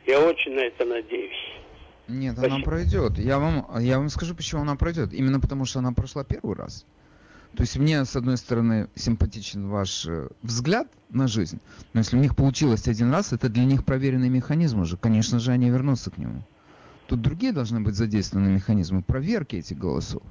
[0.06, 1.36] Я очень на это надеюсь.
[2.08, 2.56] Нет, Спасибо.
[2.56, 3.18] она пройдет.
[3.18, 5.12] Я вам, я вам скажу, почему она пройдет.
[5.12, 6.84] Именно потому, что она прошла первый раз.
[7.54, 11.60] То есть мне, с одной стороны, симпатичен ваш э, взгляд на жизнь,
[11.92, 14.96] но если у них получилось один раз, это для них проверенный механизм уже.
[14.96, 16.42] Конечно же, они вернутся к нему.
[17.06, 20.22] Тут другие должны быть задействованы механизмы проверки этих голосов.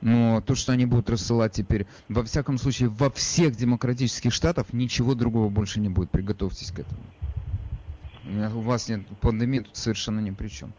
[0.00, 5.14] Но то, что они будут рассылать теперь, во всяком случае, во всех демократических штатах, ничего
[5.14, 6.10] другого больше не будет.
[6.10, 7.02] Приготовьтесь к этому.
[8.54, 10.72] У вас нет пандемии, тут совершенно ни при чем.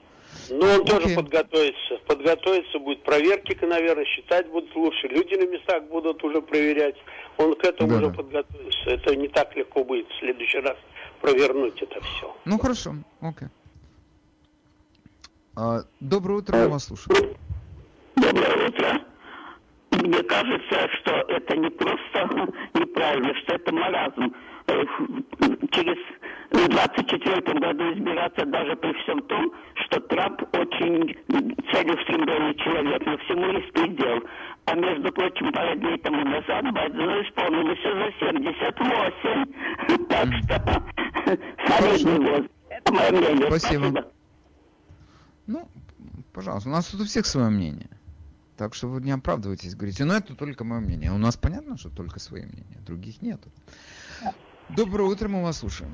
[0.49, 0.89] Ну, он okay.
[0.89, 1.97] тоже подготовится.
[2.07, 5.07] Подготовиться будет проверки, наверное, считать будут лучше.
[5.07, 6.95] Люди на местах будут уже проверять.
[7.37, 8.89] Он к этому да, уже подготовится.
[8.89, 10.77] Это не так легко будет в следующий раз
[11.21, 12.35] провернуть это все.
[12.45, 12.95] Ну, хорошо.
[13.21, 13.47] Окей.
[13.47, 13.51] Okay.
[15.55, 17.35] А, доброе утро, я вас слушаю.
[18.15, 19.01] Доброе утро.
[19.89, 24.35] Мне кажется, что это не просто неправильно, что это маразм.
[24.67, 24.83] Э,
[25.71, 25.97] через
[26.51, 31.15] в 24 году избираться даже при всем том, что Трамп очень
[31.71, 34.23] целеустремленный человек, но всему есть предел.
[34.65, 40.07] А между прочим, пару дней тому назад Байдену исполнилось уже 78.
[40.07, 40.83] Так что
[41.67, 42.51] солидный возраст.
[42.69, 43.47] Это мое мнение.
[43.47, 44.05] Спасибо.
[45.47, 45.67] Ну,
[46.33, 47.89] пожалуйста, у нас тут у всех свое мнение.
[48.57, 51.11] Так что вы не оправдывайтесь, говорите, ну это только мое мнение.
[51.11, 53.39] У нас понятно, что только свои мнения, других нет.
[54.69, 55.93] Доброе утро, мы вас слушаем.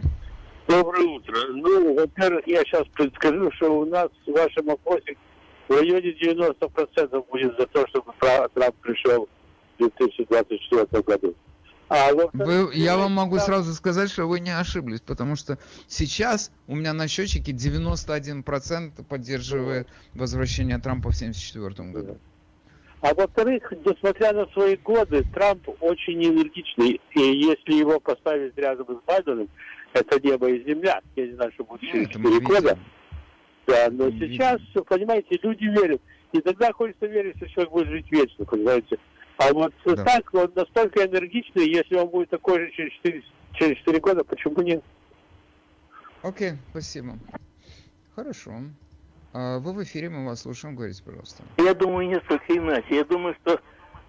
[0.67, 1.35] Доброе утро.
[1.49, 5.15] Ну, во-первых, я сейчас предскажу, что у нас в вашем опросе
[5.67, 9.27] в районе 90% будет за то, чтобы Трамп пришел
[9.75, 11.35] в 2024 году.
[11.89, 16.75] А, вы, я вам могу сразу сказать, что вы не ошиблись, потому что сейчас у
[16.75, 22.17] меня на счетчике 91% поддерживает возвращение Трампа в 1974 году.
[23.03, 27.01] А во-вторых, несмотря на свои годы, Трамп очень энергичный.
[27.11, 29.49] И если его поставить рядом с Байденом,
[29.91, 31.01] это небо и земля.
[31.17, 32.79] Я не знаю, что будет через 4 года.
[33.67, 34.85] Да, но мы сейчас, видим.
[34.85, 36.01] понимаете, люди верят.
[36.31, 38.97] И тогда хочется верить, что человек будет жить вечно, понимаете.
[39.35, 40.03] А вот да.
[40.05, 43.21] так, он настолько энергичный, если он будет такой же через 4,
[43.55, 44.81] через 4 года, почему нет?
[46.21, 47.19] Окей, okay, спасибо.
[48.15, 48.53] Хорошо.
[49.33, 51.43] А вы в эфире, мы вас слушаем, говорите, пожалуйста.
[51.57, 52.97] Я думаю, несколько иначе.
[52.97, 53.59] Я думаю, что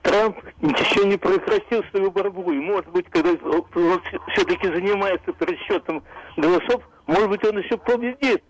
[0.03, 2.53] Трамп еще не прекратил свою борьбу.
[2.53, 4.03] И, может быть, когда он
[4.35, 6.05] все-таки занимается пересчетом
[6.37, 8.45] голосов, может быть, он еще победит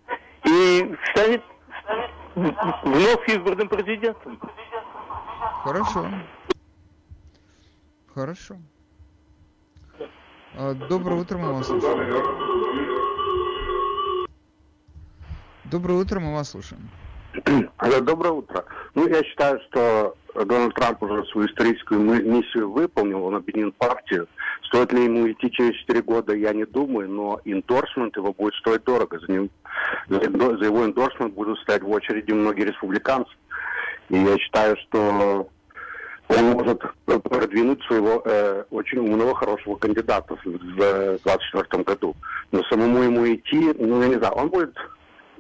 [0.44, 1.42] и станет
[2.34, 4.40] вновь избранным президентом.
[5.62, 6.10] Хорошо.
[8.12, 8.56] Хорошо.
[10.56, 12.93] А, доброе утро, мы вас слушаем.
[15.70, 16.90] Доброе утро, мы вас слушаем.
[18.02, 18.64] Доброе утро.
[18.94, 24.28] Ну, я считаю, что Дональд Трамп уже свою историческую миссию выполнил, он объединил партию.
[24.66, 28.84] Стоит ли ему идти через 4 года, я не думаю, но индорсмент его будет стоить
[28.84, 29.18] дорого.
[29.18, 29.50] За, ним,
[30.08, 33.32] за, его индорсмент будут стоять в очереди многие республиканцы.
[34.10, 35.48] И я считаю, что
[36.28, 42.14] он может продвинуть своего э, очень умного, хорошего кандидата в 2024 году.
[42.52, 44.76] Но самому ему идти, ну, я не знаю, он будет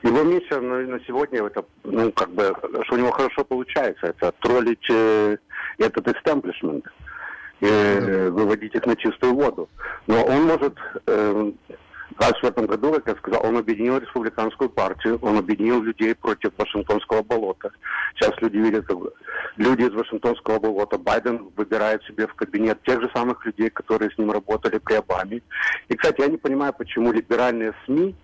[0.04, 4.32] его миссия на, на сегодня, это, ну, как бы, что у него хорошо получается, это
[4.40, 5.36] троллить э,
[5.78, 6.84] этот истеблишмент,
[7.60, 9.68] э, выводить их на чистую воду.
[10.06, 10.74] Но он может
[11.06, 11.52] э,
[12.10, 17.22] в 2024 году, как я сказал, он объединил республиканскую партию, он объединил людей против Вашингтонского
[17.22, 17.70] болота.
[18.14, 18.98] Сейчас люди видят, как
[19.56, 24.18] люди из Вашингтонского болота, Байден выбирает себе в кабинет тех же самых людей, которые с
[24.18, 25.40] ним работали при Обаме.
[25.88, 28.14] И, кстати, я не понимаю, почему либеральные СМИ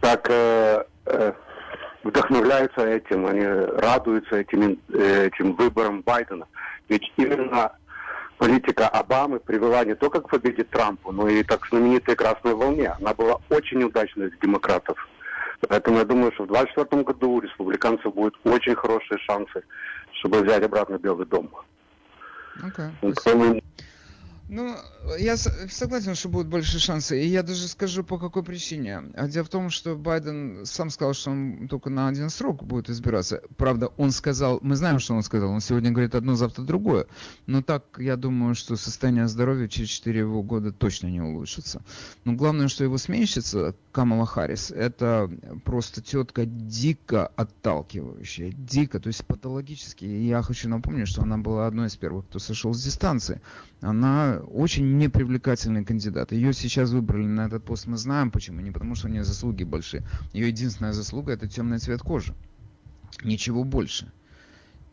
[0.00, 1.32] так э, э,
[2.04, 6.46] вдохновляются этим, они радуются этим, э, этим выборам Байдена.
[6.88, 7.72] Ведь именно
[8.38, 12.94] политика Обамы привела не только к победе Трампа, но и так знаменитой красной волне.
[13.00, 14.96] Она была очень удачной для демократов.
[15.68, 19.64] Поэтому я думаю, что в 2024 году у республиканцев будут очень хорошие шансы,
[20.12, 21.50] чтобы взять обратно Белый дом.
[22.62, 22.90] Okay.
[24.48, 24.74] Ну,
[25.18, 27.22] я согласен, что будут больше шансы.
[27.22, 29.02] И я даже скажу, по какой причине.
[29.14, 32.88] А дело в том, что Байден сам сказал, что он только на один срок будет
[32.88, 33.42] избираться.
[33.58, 37.06] Правда, он сказал, мы знаем, что он сказал, он сегодня говорит одно, завтра другое.
[37.46, 41.82] Но так, я думаю, что состояние здоровья через 4 его года точно не улучшится.
[42.24, 45.30] Но главное, что его сменщица, Камала Харрис, это
[45.64, 48.52] просто тетка дико отталкивающая.
[48.52, 50.06] Дико, то есть патологически.
[50.06, 53.42] И я хочу напомнить, что она была одной из первых, кто сошел с дистанции.
[53.80, 56.32] Она очень непривлекательный кандидат.
[56.32, 58.60] Ее сейчас выбрали на этот пост, мы знаем почему.
[58.60, 60.04] Не потому, что у нее заслуги большие.
[60.32, 62.34] Ее единственная заслуга– это темный цвет кожи.
[63.22, 64.12] Ничего больше.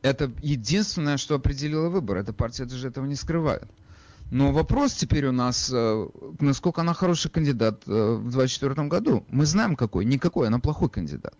[0.04, 2.18] Это единственное, что определило выбор.
[2.18, 3.68] Эта партия даже этого не скрывает.
[4.30, 6.08] Но вопрос теперь у нас, э,
[6.40, 9.26] насколько она хороший кандидат э, в 2024 году.
[9.30, 10.06] Мы знаем какой.
[10.06, 11.34] Никакой, она плохой кандидат.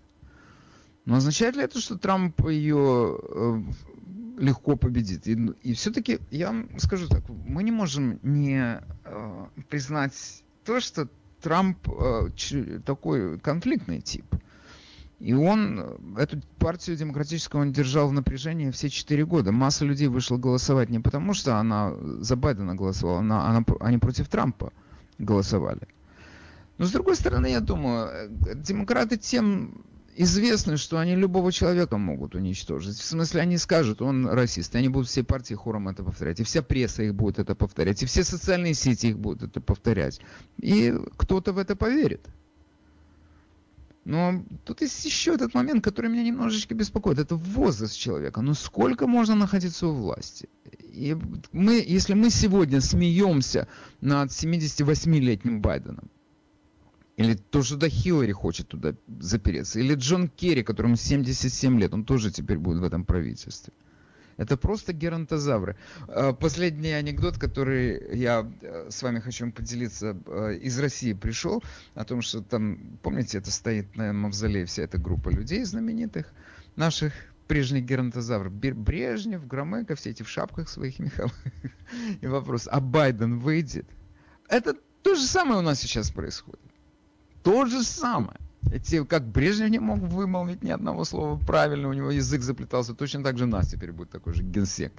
[1.06, 3.64] Но означает ли это, что Трамп ее
[4.38, 5.28] легко победит?
[5.28, 5.34] И,
[5.64, 11.08] и все-таки, я вам скажу так, мы не можем не э, признать то, что
[11.42, 14.26] Трамп э, такой конфликтный тип.
[15.20, 19.52] И он, эту партию демократическую он держал в напряжении все четыре года.
[19.52, 24.28] Масса людей вышла голосовать не потому, что она за Байдена голосовала, она, она, они против
[24.28, 24.74] Трампа
[25.18, 25.88] голосовали.
[26.78, 32.36] Но с другой стороны, я думаю, э, демократы тем известно, что они любого человека могут
[32.36, 32.98] уничтожить.
[32.98, 36.44] В смысле, они скажут, он расист, и они будут все партии хором это повторять, и
[36.44, 40.22] вся пресса их будет это повторять, и все социальные сети их будут это повторять.
[40.62, 42.26] И кто-то в это поверит.
[44.06, 47.18] Но тут есть еще этот момент, который меня немножечко беспокоит.
[47.18, 48.42] Это возраст человека.
[48.42, 50.48] Ну сколько можно находиться у власти?
[50.80, 51.18] И
[51.52, 53.68] мы, если мы сегодня смеемся
[54.02, 56.12] над 78-летним Байденом,
[57.18, 59.80] или то, что да Хиллари хочет туда запереться.
[59.80, 63.74] Или Джон Керри, которому 77 лет, он тоже теперь будет в этом правительстве.
[64.38, 65.78] Это просто геронтозавры.
[66.10, 71.64] А, последний анекдот, который я э, с вами хочу поделиться, э, из России пришел,
[71.94, 76.34] о том, что там, помните, это стоит на мавзолее вся эта группа людей знаменитых,
[76.76, 77.14] наших
[77.48, 78.52] прежних геронтозавров.
[78.52, 81.34] Брежнев, Громыко, все эти в шапках своих меховых.
[82.20, 83.88] И вопрос, а Байден выйдет?
[84.50, 86.65] Это то же самое у нас сейчас происходит.
[87.46, 88.40] То же самое.
[88.72, 93.24] Эти, как Брежнев не мог вымолвить ни одного слова правильно, у него язык заплетался, точно
[93.24, 94.92] так же нас теперь будет такой же генсек.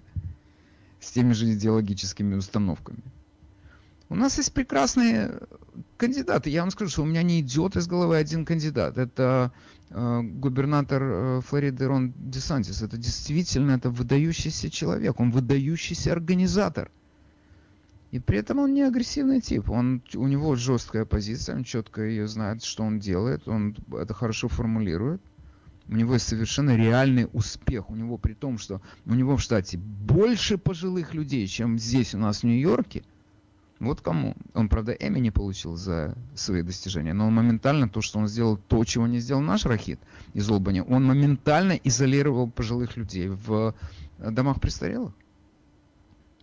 [1.01, 3.03] С теми же идеологическими установками.
[4.09, 5.41] У нас есть прекрасные
[5.97, 6.49] кандидаты.
[6.51, 8.97] Я вам скажу, что у меня не идет из головы один кандидат.
[8.97, 9.51] Это
[9.91, 12.81] э, губернатор э, Флориды Рон Десантис.
[12.81, 15.19] Это действительно это выдающийся человек.
[15.19, 16.93] Он выдающийся организатор.
[18.13, 19.69] И при этом он не агрессивный тип.
[19.69, 24.49] Он, у него жесткая позиция, он четко ее знает, что он делает, он это хорошо
[24.49, 25.21] формулирует.
[25.89, 27.91] У него есть совершенно реальный успех.
[27.91, 32.19] У него при том, что у него в штате больше пожилых людей, чем здесь у
[32.19, 33.05] нас в Нью-Йорке.
[33.79, 34.35] Вот кому.
[34.55, 38.57] Он, правда, Эми не получил за свои достижения, но он моментально то, что он сделал,
[38.57, 40.01] то, чего не сделал наш Рахит
[40.33, 43.75] из Олбани, он моментально изолировал пожилых людей в
[44.19, 45.13] домах престарелых.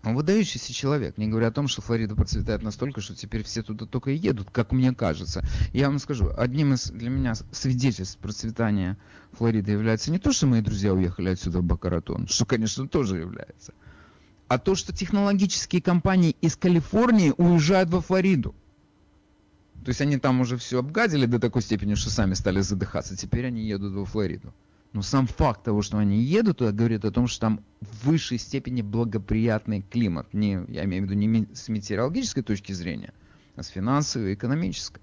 [0.04, 3.86] Он выдающийся человек, не говоря о том, что Флорида процветает настолько, что теперь все туда
[3.86, 5.46] только и едут, как мне кажется.
[5.72, 8.98] Я вам скажу, одним из для меня свидетельств процветания
[9.32, 13.74] Флориды является не то, что мои друзья уехали отсюда в Бакаратон, что, конечно, тоже является,
[14.50, 18.54] а то, что технологические компании из Калифорнии уезжают во Флориду.
[19.86, 23.18] То есть они там уже все обгадили до такой степени, что сами стали задыхаться.
[23.18, 24.54] Теперь они едут во Флориду.
[24.94, 28.38] Но сам факт того, что они едут туда, говорит о том, что там в высшей
[28.38, 30.32] степени благоприятный климат.
[30.34, 33.12] Не, я имею в виду не с метеорологической точки зрения,
[33.56, 35.02] а с финансовой и экономической.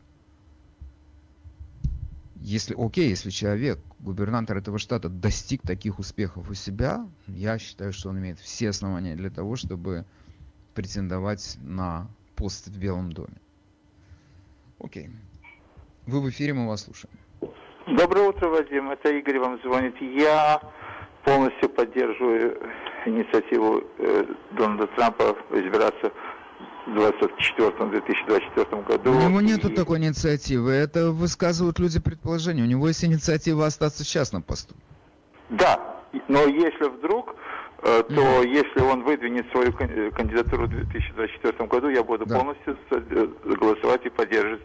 [2.36, 8.08] Если, окей, если человек, губернатор этого штата, достиг таких успехов у себя, я считаю, что
[8.10, 10.06] он имеет все основания для того, чтобы
[10.74, 13.36] претендовать на пост в Белом доме.
[14.78, 15.10] Окей.
[16.06, 17.12] Вы в эфире, мы вас слушаем.
[17.86, 18.90] Доброе утро, Вадим.
[18.90, 19.94] Это Игорь вам звонит.
[20.00, 20.60] Я
[21.24, 22.58] полностью поддерживаю
[23.06, 26.12] инициативу э, Дональда Трампа избираться
[26.86, 29.12] в 2024 году.
[29.12, 29.74] У него нету и...
[29.74, 30.72] такой инициативы.
[30.72, 32.62] Это высказывают люди предположения.
[32.62, 34.74] У него есть инициатива остаться сейчас на посту.
[35.48, 37.34] Да, но если вдруг
[37.82, 42.36] Э, то если он выдвинет свою кандидатуру в 2024 году, я буду да.
[42.36, 44.60] полностью э, голосовать и поддерживать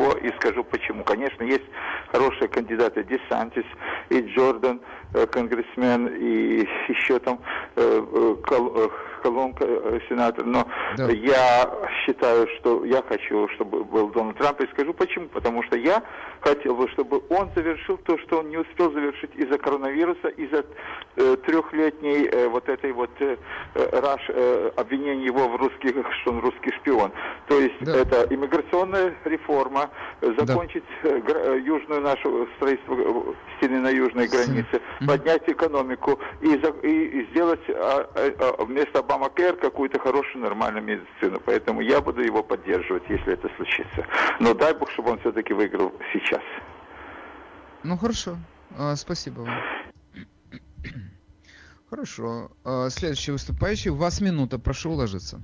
[0.00, 1.04] его, и скажу почему.
[1.04, 1.64] Конечно, есть
[2.08, 3.64] хорошие кандидаты, Десантис
[4.08, 4.80] и Джордан,
[5.14, 7.40] э, конгрессмен, и еще там
[9.22, 9.66] Колонка,
[10.08, 10.66] сенатор, но
[10.96, 11.10] да.
[11.10, 11.70] я
[12.04, 15.28] считаю, что я хочу, чтобы был Дональд Трамп, и скажу почему.
[15.28, 16.02] Потому что я
[16.40, 20.64] хотел бы, чтобы он завершил то, что он не успел завершить из-за коронавируса, из-за
[21.16, 23.36] э, трехлетней э, вот этой вот э,
[23.74, 27.12] э, раш, э, обвинения его в русских, что он русский шпион.
[27.48, 27.96] То есть да.
[27.96, 29.90] это иммиграционная реформа,
[30.20, 31.10] э, закончить да.
[31.10, 37.60] э, южную нашу строительство э, стены на южной границе, поднять экономику и, и, и сделать
[37.68, 41.40] а, а, вместо Обама Кэр какую-то хорошую нормальную медицину.
[41.44, 44.06] Поэтому я буду его поддерживать, если это случится.
[44.38, 46.42] Но дай бог, чтобы он все-таки выиграл сейчас.
[47.82, 48.36] Ну хорошо.
[48.78, 49.50] А, спасибо вам.
[51.90, 52.52] Хорошо.
[52.64, 53.90] А, следующий выступающий.
[53.90, 54.60] У вас минута.
[54.60, 55.40] Прошу уложиться.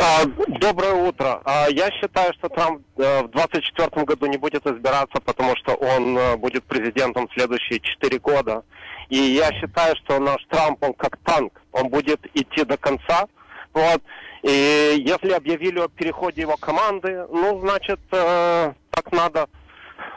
[0.00, 0.24] А,
[0.60, 1.42] доброе утро.
[1.44, 6.18] А, я считаю, что Трамп э, в 2024 году не будет избираться, потому что он
[6.18, 8.64] э, будет президентом следующие четыре года.
[9.10, 13.26] И я считаю, что наш Трамп, он как танк, он будет идти до конца.
[13.72, 14.02] Вот.
[14.42, 19.48] И если объявили о переходе его команды, ну, значит, э, так надо.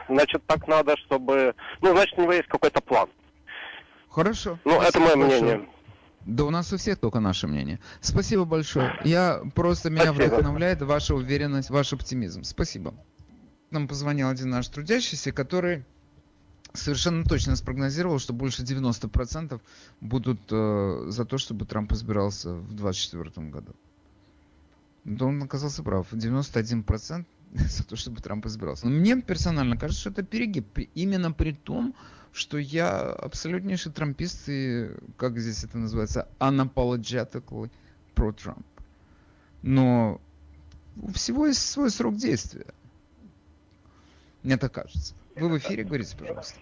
[0.08, 1.54] Значит, так надо, чтобы...
[1.80, 3.08] Ну, значит, у него есть какой-то план.
[4.08, 4.58] Хорошо.
[4.64, 5.42] Ну, это мое большое.
[5.42, 5.68] мнение.
[6.24, 7.80] Да у нас у всех только наше мнение.
[8.00, 8.96] Спасибо большое.
[9.02, 10.34] Я просто меня Спасибо.
[10.34, 12.44] вдохновляет ваша уверенность, ваш оптимизм.
[12.44, 12.94] Спасибо.
[13.70, 15.84] Нам позвонил один наш трудящийся, который
[16.72, 19.60] совершенно точно спрогнозировал, что больше 90%
[20.00, 23.74] будут э, за то, чтобы Трамп избирался в 2024 году.
[25.04, 26.12] Да он оказался прав.
[26.12, 28.86] 91% за то, чтобы Трамп избирался.
[28.86, 30.66] Но мне персонально кажется, что это перегиб.
[30.94, 31.94] Именно при том,
[32.32, 37.70] что я абсолютнейший трампист и, как здесь это называется, unapologetically
[38.14, 38.64] pro-Trump.
[39.62, 40.20] Но
[41.00, 42.66] у всего есть свой срок действия.
[44.42, 45.14] Мне так кажется.
[45.40, 46.58] Вы в эфире, говорите, пожалуйста.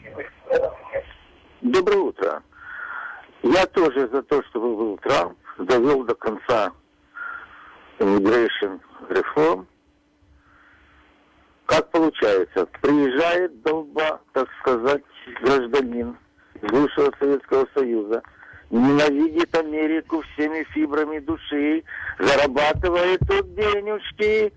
[1.62, 2.43] Доброе утро.
[3.43, 6.72] Я тоже за то, чтобы был Трамп, довел до конца
[7.99, 9.66] immigration реформ,
[11.64, 15.03] как получается, приезжает долба, так сказать,
[15.41, 16.16] гражданин
[16.61, 18.22] бывшего Советского Союза,
[18.68, 21.83] ненавидит Америку всеми фибрами души,
[22.18, 24.53] зарабатывает тут денежки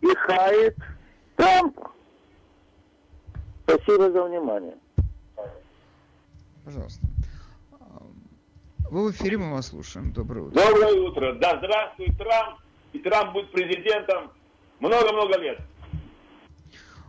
[0.00, 0.76] и хает
[1.36, 1.78] Трамп.
[3.70, 4.74] Спасибо за внимание.
[6.64, 7.06] Пожалуйста.
[8.90, 10.12] Вы в эфире, мы вас слушаем.
[10.12, 10.60] Доброе утро.
[10.60, 11.34] Доброе утро.
[11.34, 12.58] Да здравствуй, Трамп.
[12.92, 14.32] И Трамп будет президентом
[14.80, 15.60] много-много лет.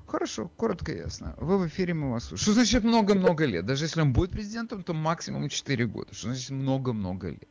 [0.06, 1.34] Хорошо, коротко и ясно.
[1.38, 2.44] Вы в эфире, мы вас слушаем.
[2.44, 3.66] Что значит много-много лет?
[3.66, 6.14] Даже если он будет президентом, то максимум 4 года.
[6.14, 7.48] Что значит много-много лет?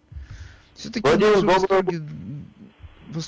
[0.75, 2.01] Все-таки наши восторги,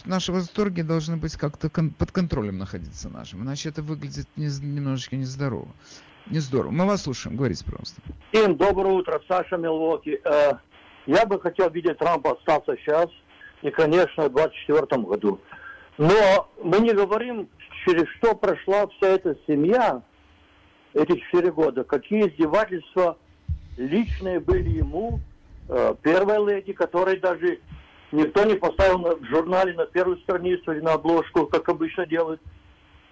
[0.05, 3.43] наши восторги должны быть как-то кон- под контролем находиться нашим.
[3.43, 5.69] Иначе это выглядит не, немножечко нездорово.
[6.27, 6.71] Не здорово.
[6.71, 7.37] Мы вас слушаем.
[7.37, 8.01] Говорите, пожалуйста.
[8.31, 9.21] Всем доброе утро.
[9.29, 10.21] Саша Милвоки.
[10.25, 10.53] Э,
[11.07, 13.09] я бы хотел видеть Трампа остаться сейчас
[13.63, 15.41] и, конечно, в 2024 году.
[15.99, 17.49] Но мы не говорим,
[17.85, 20.03] через что прошла вся эта семья
[20.95, 23.17] эти четыре года, какие издевательства
[23.77, 25.21] личные были ему,
[25.69, 27.61] э, первой леди, которой даже
[28.13, 32.41] никто не поставил в журнале на первую страницу или на обложку, как обычно делают.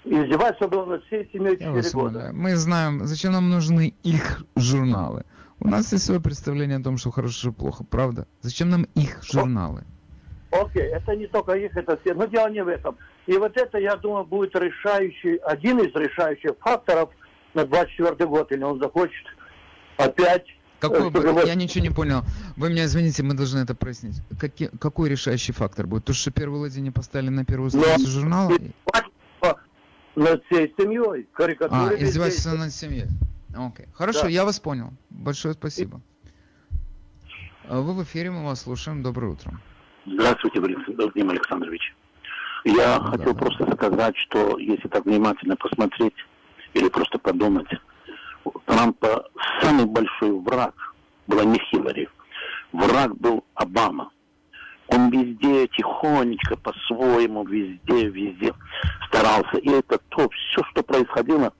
[0.05, 2.31] Издевательство было над всей семьей четыре года.
[2.33, 5.25] Мы знаем, зачем нам нужны их журналы.
[5.59, 8.27] У нас есть свое представление о том, что хорошо и плохо, правда?
[8.41, 9.85] Зачем нам их журналы?
[10.51, 12.15] Окей, это не только их, это все.
[12.15, 12.97] Но дело не в этом.
[13.27, 17.11] И вот это, я думаю, будет решающий, один из решающих факторов
[17.53, 19.27] на 24 год, или он захочет
[19.99, 20.47] опять
[20.81, 22.23] какой, э, я ничего не понял.
[22.61, 24.17] Вы меня извините, мы должны это прояснить.
[24.39, 26.05] Какие, какой решающий фактор будет?
[26.05, 28.11] То, что первую леди не поставили на первую страницу Но...
[28.11, 28.53] журнала?
[30.15, 31.27] Над всей семьей.
[31.71, 33.07] А, издевательство над семьей.
[33.57, 33.87] Окей.
[33.95, 34.29] Хорошо, да.
[34.29, 34.93] я вас понял.
[35.09, 36.03] Большое спасибо.
[37.67, 39.03] А вы в эфире, мы вас слушаем.
[39.03, 39.59] Доброе утро.
[40.05, 41.95] Здравствуйте, Владимир Александрович.
[42.67, 43.41] Я да, хотел да.
[43.41, 46.27] просто сказать, что если так внимательно посмотреть
[46.75, 47.71] или просто подумать,
[48.67, 49.25] Трампа
[49.63, 50.75] самый большой враг
[51.27, 52.07] была не Хиллари.
[52.73, 54.11] Враг был Обама.
[54.89, 58.53] Он везде тихонечко, по-своему, везде, везде
[59.07, 59.57] старался.
[59.59, 61.53] И это то, все, что происходило,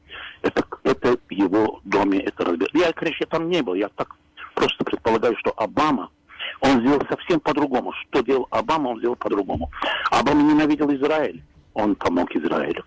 [0.43, 2.69] это, это его доме, это разбер.
[2.73, 4.17] Я, конечно, там не был, я так
[4.55, 6.11] просто предполагаю, что Обама–
[6.61, 7.93] он сделал совсем по-другому.
[7.93, 9.71] Что делал Обама, он сделал по-другому.
[10.11, 11.43] Обама ненавидел Израиль,
[11.75, 12.85] он помог Израилю.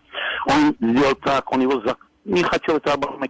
[0.47, 1.95] Он сделал так, он его за...
[2.25, 3.27] не хотел это Обама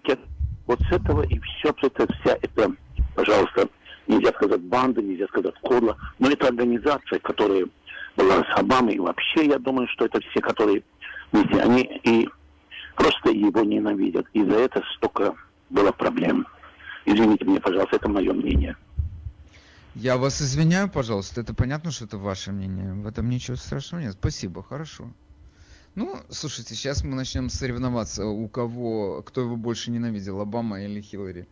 [0.68, 2.72] Вот с этого и все, это, вся эта,
[3.16, 3.68] пожалуйста,
[4.08, 7.68] нельзя сказать банда, нельзя сказать кодла, но это организация, которая
[8.16, 10.84] была с Обамой, и вообще, я думаю, что это все, которые
[11.32, 12.30] вместе, они и
[12.96, 14.26] просто его ненавидят.
[14.34, 15.36] И за это столько
[15.70, 16.46] было проблем.
[17.06, 18.78] Извините меня, пожалуйста, это мое мнение.
[19.96, 21.42] Я вас извиняю, пожалуйста.
[21.42, 22.94] Это понятно, что это ваше мнение.
[22.94, 24.14] В этом ничего страшного нет.
[24.14, 25.12] Спасибо, хорошо.
[25.96, 31.48] Ну, слушайте, сейчас мы начнем соревноваться, у кого, кто его больше ненавидел, Обама или Хиллари.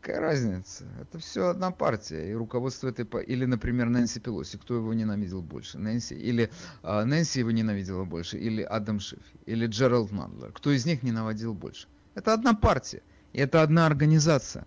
[0.00, 0.84] Какая разница?
[1.00, 2.30] Это все одна партия.
[2.30, 3.04] И руководство этой...
[3.24, 4.56] Или, например, Нэнси Пелоси.
[4.56, 5.78] Кто его ненавидел больше?
[5.78, 6.14] Нэнси.
[6.14, 6.50] Или
[6.82, 8.38] а, Нэнси его ненавидела больше.
[8.38, 9.22] Или Адам Шиф.
[9.46, 10.52] Или Джеральд Мандлер.
[10.52, 11.88] Кто из них ненавидел больше?
[12.14, 13.02] Это одна партия.
[13.32, 14.66] И это одна организация.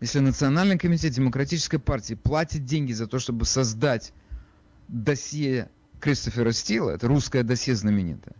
[0.00, 4.14] Если Национальный комитет Демократической партии платит деньги за то, чтобы создать
[4.88, 5.68] досье
[6.00, 8.34] Кристофера Стила, это русское досье знаменитое,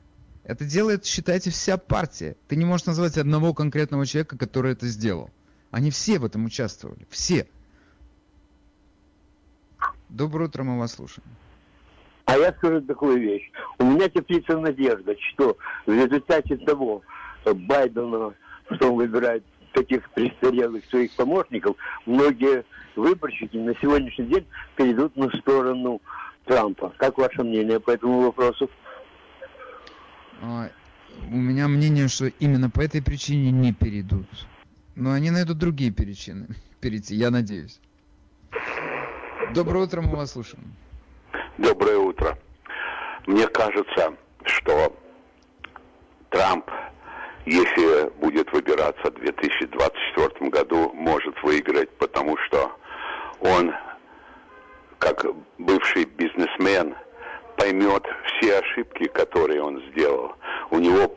[0.45, 2.37] это делает, считайте, вся партия.
[2.49, 5.31] Ты не можешь назвать одного конкретного человека, который это сделал.
[5.71, 7.07] Они все в этом участвовали.
[7.11, 7.47] Все.
[10.09, 11.29] Доброе утро, мы вас слушаем.
[12.25, 13.51] А я скажу такую вещь.
[13.79, 15.57] У меня теплится надежда, что
[15.87, 17.03] в результате того
[17.45, 18.35] Байдена,
[18.73, 22.65] что он выбирает таких престарелых своих помощников, многие
[22.97, 24.47] выборщики на сегодняшний день
[24.77, 26.01] перейдут на сторону
[26.45, 26.93] Трампа.
[26.99, 28.69] Как ваше мнение по этому вопросу?
[30.43, 30.69] А,
[31.31, 34.27] у меня мнение, что именно по этой причине не перейдут.
[34.97, 36.49] Но они найдут другие причины
[36.81, 37.81] перейти, я надеюсь.
[39.55, 40.65] Доброе утро, мы вас слушаем.
[41.59, 42.39] Доброе утро.
[43.27, 44.15] Мне кажется,
[44.45, 44.97] что
[46.31, 46.71] Трамп,
[47.45, 52.73] если будет выбираться в 2024 году, может выиграть, потому что
[53.41, 53.73] он,
[54.99, 55.27] как
[55.59, 56.95] бывший бизнесмен,
[57.57, 60.35] поймет все ошибки, которые он сделал.
[60.71, 61.15] У него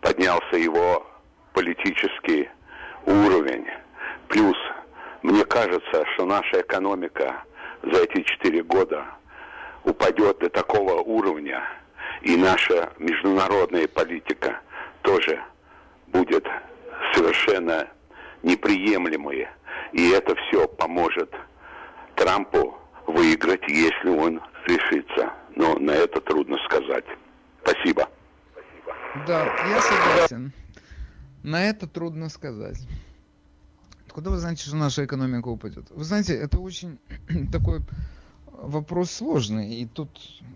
[0.00, 1.06] поднялся его
[1.52, 2.48] политический
[3.06, 3.66] уровень.
[4.28, 4.56] Плюс,
[5.22, 7.44] мне кажется, что наша экономика
[7.82, 9.04] за эти четыре года
[9.84, 11.62] упадет до такого уровня,
[12.22, 14.60] и наша международная политика
[15.02, 15.40] тоже
[16.08, 16.46] будет
[17.14, 17.88] совершенно
[18.42, 19.48] неприемлемой.
[19.92, 21.34] И это все поможет
[22.14, 25.32] Трампу выиграть, если он решится.
[25.56, 27.04] Но на это трудно сказать.
[27.62, 28.08] Спасибо.
[29.26, 30.52] Да, я согласен.
[31.42, 32.86] На это трудно сказать.
[34.08, 35.86] Куда вы знаете, что наша экономика упадет?
[35.90, 36.98] Вы знаете, это очень
[37.52, 37.82] такой
[38.62, 39.74] вопрос сложный.
[39.74, 40.10] И тут,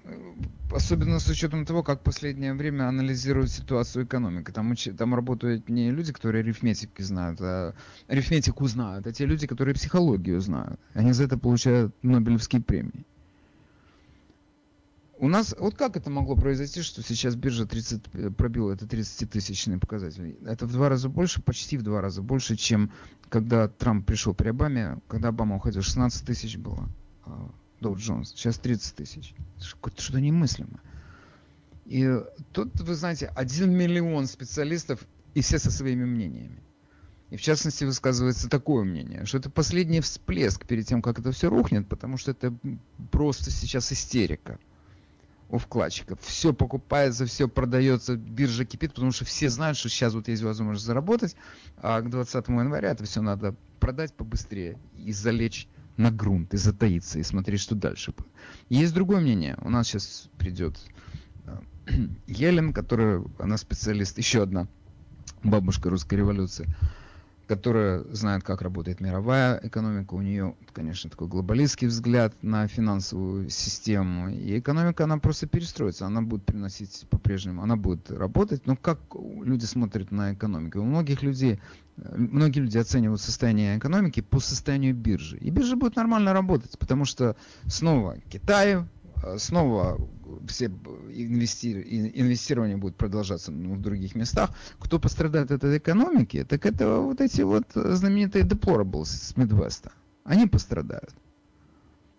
[0.05, 0.33] э,
[0.73, 4.51] особенно с учетом того, как в последнее время анализируют ситуацию экономики.
[4.51, 7.75] Там, там работают не люди, которые арифметики знают, а
[8.09, 10.79] арифметику знают, а те люди, которые психологию знают.
[10.93, 13.05] Они за это получают Нобелевские премии.
[15.19, 19.79] У нас, вот как это могло произойти, что сейчас биржа 30, э, пробила это 30-тысячный
[19.79, 20.37] показатель?
[20.45, 22.91] Это в два раза больше, почти в два раза больше, чем
[23.29, 26.89] когда Трамп пришел при Обаме, когда Обама уходил, 16 тысяч было.
[27.81, 29.35] Доу Джонс, сейчас 30 тысяч.
[29.61, 30.81] Что-то немыслимо.
[31.85, 32.09] И
[32.53, 35.01] тут, вы знаете, один миллион специалистов,
[35.35, 36.63] и все со своими мнениями.
[37.31, 41.51] И в частности высказывается такое мнение, что это последний всплеск перед тем, как это все
[41.51, 42.55] рухнет, потому что это
[43.11, 44.59] просто сейчас истерика
[45.49, 46.19] у вкладчиков.
[46.23, 50.87] Все покупается, все продается, биржа кипит, потому что все знают, что сейчас вот есть возможность
[50.87, 51.37] заработать,
[51.77, 57.19] а к 20 января это все надо продать побыстрее и залечь на грунт и затаиться
[57.19, 58.29] и смотреть, что дальше будет.
[58.69, 59.57] Есть другое мнение.
[59.61, 60.77] У нас сейчас придет
[61.47, 61.61] э,
[62.27, 64.67] Елен, которая, она специалист, еще одна
[65.43, 66.67] бабушка русской революции
[67.47, 70.15] которая знает, как работает мировая экономика.
[70.15, 74.31] У нее, конечно, такой глобалистский взгляд на финансовую систему.
[74.31, 76.07] И экономика, она просто перестроится.
[76.07, 78.67] Она будет приносить по-прежнему, она будет работать.
[78.67, 78.99] Но как
[79.43, 80.81] люди смотрят на экономику?
[80.81, 81.61] У многих людей,
[81.97, 85.37] многие люди оценивают состояние экономики по состоянию биржи.
[85.39, 87.37] И биржа будет нормально работать, потому что
[87.67, 88.85] снова Китай,
[89.39, 89.99] снова
[90.49, 94.51] все инвестирование будет продолжаться ну, в других местах.
[94.79, 99.93] Кто пострадает от этой экономики, так это вот эти вот знаменитые deplorables с Мидвеста.
[100.25, 101.15] Они пострадают.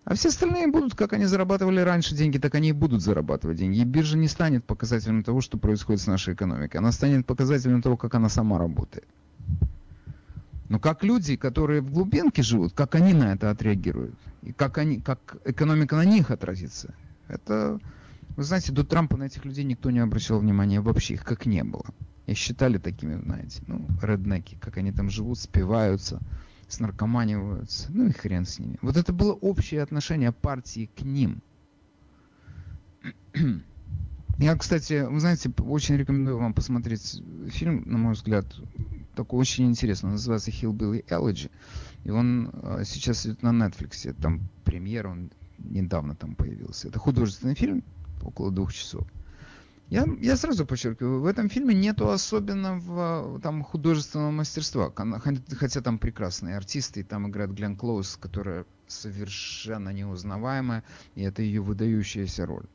[0.05, 3.79] А все остальные будут, как они зарабатывали раньше деньги, так они и будут зарабатывать деньги.
[3.79, 6.77] И биржа не станет показателем того, что происходит с нашей экономикой.
[6.77, 9.07] Она станет показателем того, как она сама работает.
[10.69, 14.15] Но как люди, которые в глубинке живут, как они на это отреагируют?
[14.41, 16.93] И как, они, как экономика на них отразится?
[17.27, 17.79] Это,
[18.35, 21.63] вы знаете, до Трампа на этих людей никто не обращал внимания вообще, их как не
[21.63, 21.85] было.
[22.25, 26.19] И считали такими, знаете, ну, реднеки, как они там живут, спиваются,
[26.67, 28.77] снаркоманиваются, ну и хрен с ними.
[28.81, 31.43] Вот это было общее отношение партии к ним.
[34.39, 38.45] Я, кстати, вы знаете, очень рекомендую вам посмотреть фильм, на мой взгляд,
[39.15, 40.07] такой очень интересный.
[40.07, 41.49] Он называется Hillbilly Elegy.
[42.03, 44.13] И он а, сейчас идет на Netflix.
[44.21, 46.89] Там премьера, он недавно там появился.
[46.89, 47.83] Это художественный фильм,
[48.21, 49.07] около двух часов.
[49.89, 54.91] Я, я сразу подчеркиваю, в этом фильме нету особенного там художественного мастерства,
[55.59, 61.61] хотя там прекрасные артисты, и там играет Глен Клоус, которая совершенно неузнаваемая, и это ее
[61.61, 62.65] выдающаяся роль.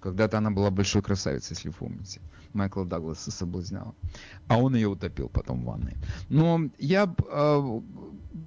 [0.00, 2.20] Когда-то она была большой красавицей, если помните.
[2.54, 3.94] Майкла Дагласа соблазняла.
[4.48, 5.96] А он ее утопил потом в ванной.
[6.28, 7.80] Но я э,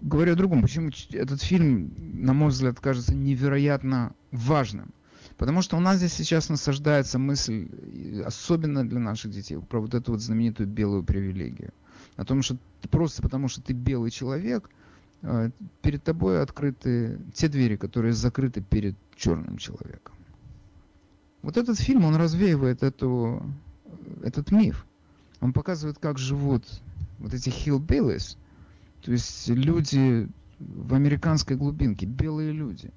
[0.01, 0.61] говорю о другом.
[0.61, 4.93] Почему этот фильм, на мой взгляд, кажется невероятно важным.
[5.37, 7.69] Потому что у нас здесь сейчас насаждается мысль,
[8.25, 11.73] особенно для наших детей, про вот эту вот знаменитую белую привилегию.
[12.15, 12.57] О том, что
[12.89, 14.69] просто потому, что ты белый человек,
[15.21, 15.51] э,
[15.83, 20.15] перед тобой открыты те двери, которые закрыты перед черным человеком.
[21.43, 23.43] Вот этот фильм, он развеивает эту,
[24.23, 24.85] этот миф.
[25.39, 26.65] Он показывает, как живут
[27.19, 28.37] вот эти hillbillies,
[29.01, 30.27] то есть люди
[30.59, 32.91] в американской глубинке, белые люди.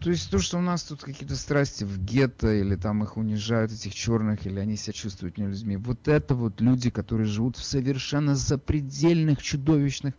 [0.00, 3.72] То есть то, что у нас тут какие-то страсти в гетто, или там их унижают,
[3.72, 7.64] этих черных, или они себя чувствуют не людьми, вот это вот люди, которые живут в
[7.64, 10.14] совершенно запредельных, чудовищных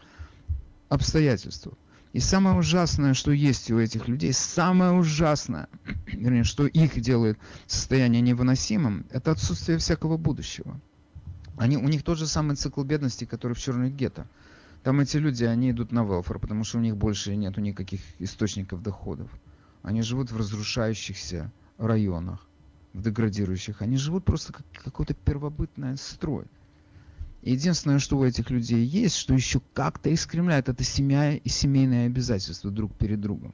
[0.90, 1.76] обстоятельствах.
[2.18, 5.70] И самое ужасное, что есть у этих людей, самое ужасное,
[6.08, 7.38] вернее, что их делает
[7.68, 10.82] состояние невыносимым, это отсутствие всякого будущего.
[11.58, 14.28] Они, у них тот же самый цикл бедности, который в черных гетто.
[14.82, 18.82] Там эти люди, они идут на велфор, потому что у них больше нет никаких источников
[18.82, 19.30] доходов.
[19.84, 22.48] Они живут в разрушающихся районах,
[22.94, 23.84] в деградирующих.
[23.84, 26.46] Они живут просто как какой-то первобытный строй.
[27.42, 32.72] Единственное, что у этих людей есть, что еще как-то искривляет, это семья и семейные обязательства
[32.72, 33.54] друг перед другом.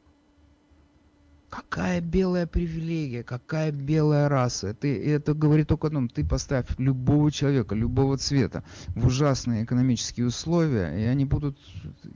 [1.50, 4.74] Какая белая привилегия, какая белая раса.
[4.74, 6.10] Ты, это говорит только о одном.
[6.10, 8.64] Ты поставь любого человека, любого цвета
[8.96, 11.60] в ужасные экономические условия, и они будут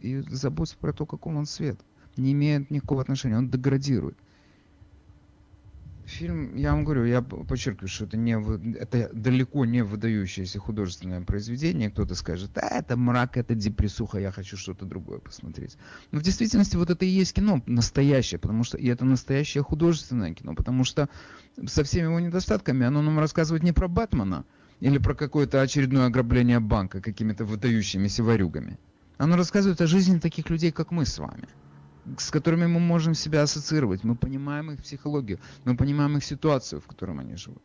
[0.01, 1.79] и заботиться про то, какого он цвет.
[2.15, 4.17] Не имеет никакого отношения, он деградирует
[6.17, 8.33] фильм, я вам говорю, я подчеркиваю, что это, не,
[8.77, 11.89] это далеко не выдающееся художественное произведение.
[11.89, 15.77] Кто-то скажет, а это мрак, это депрессуха, я хочу что-то другое посмотреть.
[16.11, 20.33] Но в действительности вот это и есть кино настоящее, потому что, и это настоящее художественное
[20.33, 21.07] кино, потому что
[21.65, 24.43] со всеми его недостатками оно нам рассказывает не про Бэтмена
[24.79, 28.77] или про какое-то очередное ограбление банка какими-то выдающимися ворюгами.
[29.17, 31.47] Оно рассказывает о жизни таких людей, как мы с вами
[32.17, 34.03] с которыми мы можем себя ассоциировать.
[34.03, 37.61] Мы понимаем их психологию, мы понимаем их ситуацию, в которой они живут.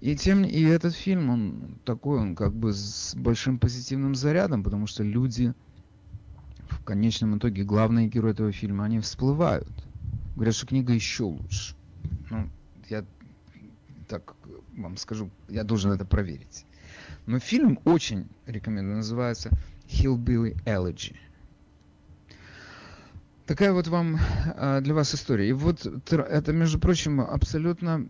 [0.00, 4.86] И, тем, и этот фильм, он такой, он как бы с большим позитивным зарядом, потому
[4.86, 5.54] что люди,
[6.68, 9.72] в конечном итоге, главные герои этого фильма, они всплывают.
[10.36, 11.74] Говорят, что книга еще лучше.
[12.30, 12.50] Ну,
[12.90, 13.06] я
[14.06, 14.36] так
[14.76, 16.66] вам скажу, я должен это проверить.
[17.24, 19.50] Но фильм очень рекомендую, называется
[19.88, 21.16] Hillbilly Elegy.
[23.46, 24.18] Такая вот вам
[24.56, 25.48] а, для вас история.
[25.48, 28.06] И вот это, между прочим, абсолютно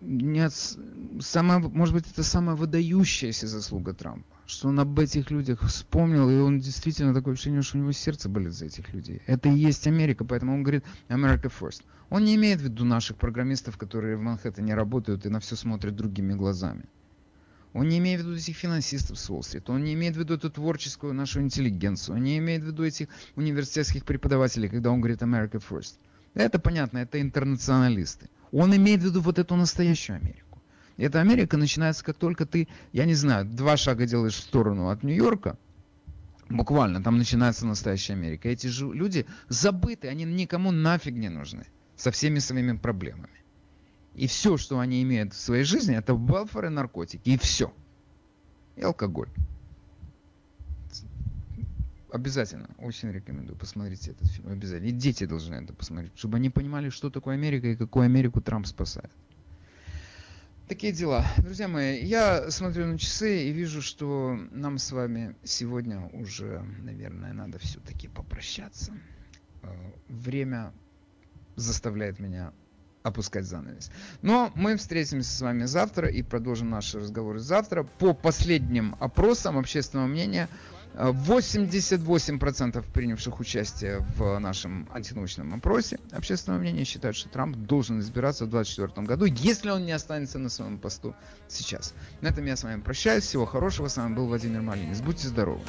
[0.00, 0.48] не
[1.20, 6.36] самая, может быть, это самая выдающаяся заслуга Трампа, что он об этих людях вспомнил, и
[6.36, 9.22] он действительно такое ощущение, что у него сердце болит за этих людей.
[9.26, 11.82] Это и есть Америка, поэтому он говорит America First.
[12.10, 15.96] Он не имеет в виду наших программистов, которые в Манхэттене работают и на все смотрят
[15.96, 16.84] другими глазами.
[17.76, 20.48] Он не имеет в виду этих финансистов с Уолл-стрит, он не имеет в виду эту
[20.48, 25.62] творческую нашу интеллигенцию, он не имеет в виду этих университетских преподавателей, когда он говорит America
[25.62, 25.98] First.
[26.32, 28.30] Это понятно, это интернационалисты.
[28.50, 30.62] Он имеет в виду вот эту настоящую Америку.
[30.96, 34.88] И эта Америка начинается, как только ты, я не знаю, два шага делаешь в сторону
[34.88, 35.58] от Нью-Йорка,
[36.48, 38.48] буквально, там начинается настоящая Америка.
[38.48, 43.44] Эти же люди забыты, они никому нафиг не нужны со всеми своими проблемами.
[44.16, 47.28] И все, что они имеют в своей жизни, это и наркотики.
[47.28, 47.72] И все.
[48.76, 49.28] И алкоголь.
[52.10, 54.88] Обязательно, очень рекомендую, посмотрите этот фильм, обязательно.
[54.88, 58.66] И дети должны это посмотреть, чтобы они понимали, что такое Америка и какую Америку Трамп
[58.66, 59.10] спасает.
[60.66, 61.26] Такие дела.
[61.36, 67.34] Друзья мои, я смотрю на часы и вижу, что нам с вами сегодня уже, наверное,
[67.34, 68.94] надо все-таки попрощаться.
[69.62, 69.68] Э,
[70.08, 70.72] время
[71.56, 72.52] заставляет меня
[73.06, 73.90] опускать занавес.
[74.22, 77.84] Но мы встретимся с вами завтра и продолжим наши разговоры завтра.
[77.84, 80.48] По последним опросам общественного мнения,
[80.94, 88.50] 88% принявших участие в нашем антинаучном опросе общественного мнения считают, что Трамп должен избираться в
[88.50, 91.14] 2024 году, если он не останется на своем посту
[91.48, 91.94] сейчас.
[92.22, 93.24] На этом я с вами прощаюсь.
[93.24, 93.88] Всего хорошего.
[93.88, 95.00] С вами был Владимир Малинец.
[95.00, 95.60] Будьте здоровы.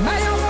[0.00, 0.43] Ma io volevo te,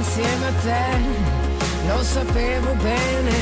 [0.00, 0.84] insieme a te,
[1.88, 3.36] lo sapevo bene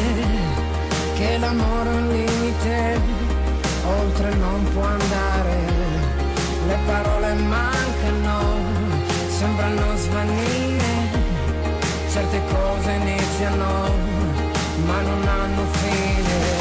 [1.14, 3.00] che l'amore è un limite,
[4.00, 5.56] oltre non può andare,
[6.66, 8.38] le parole mancano,
[9.38, 10.90] sembrano svanire,
[12.10, 13.94] certe cose iniziano,
[14.84, 16.57] ma non hanno fine.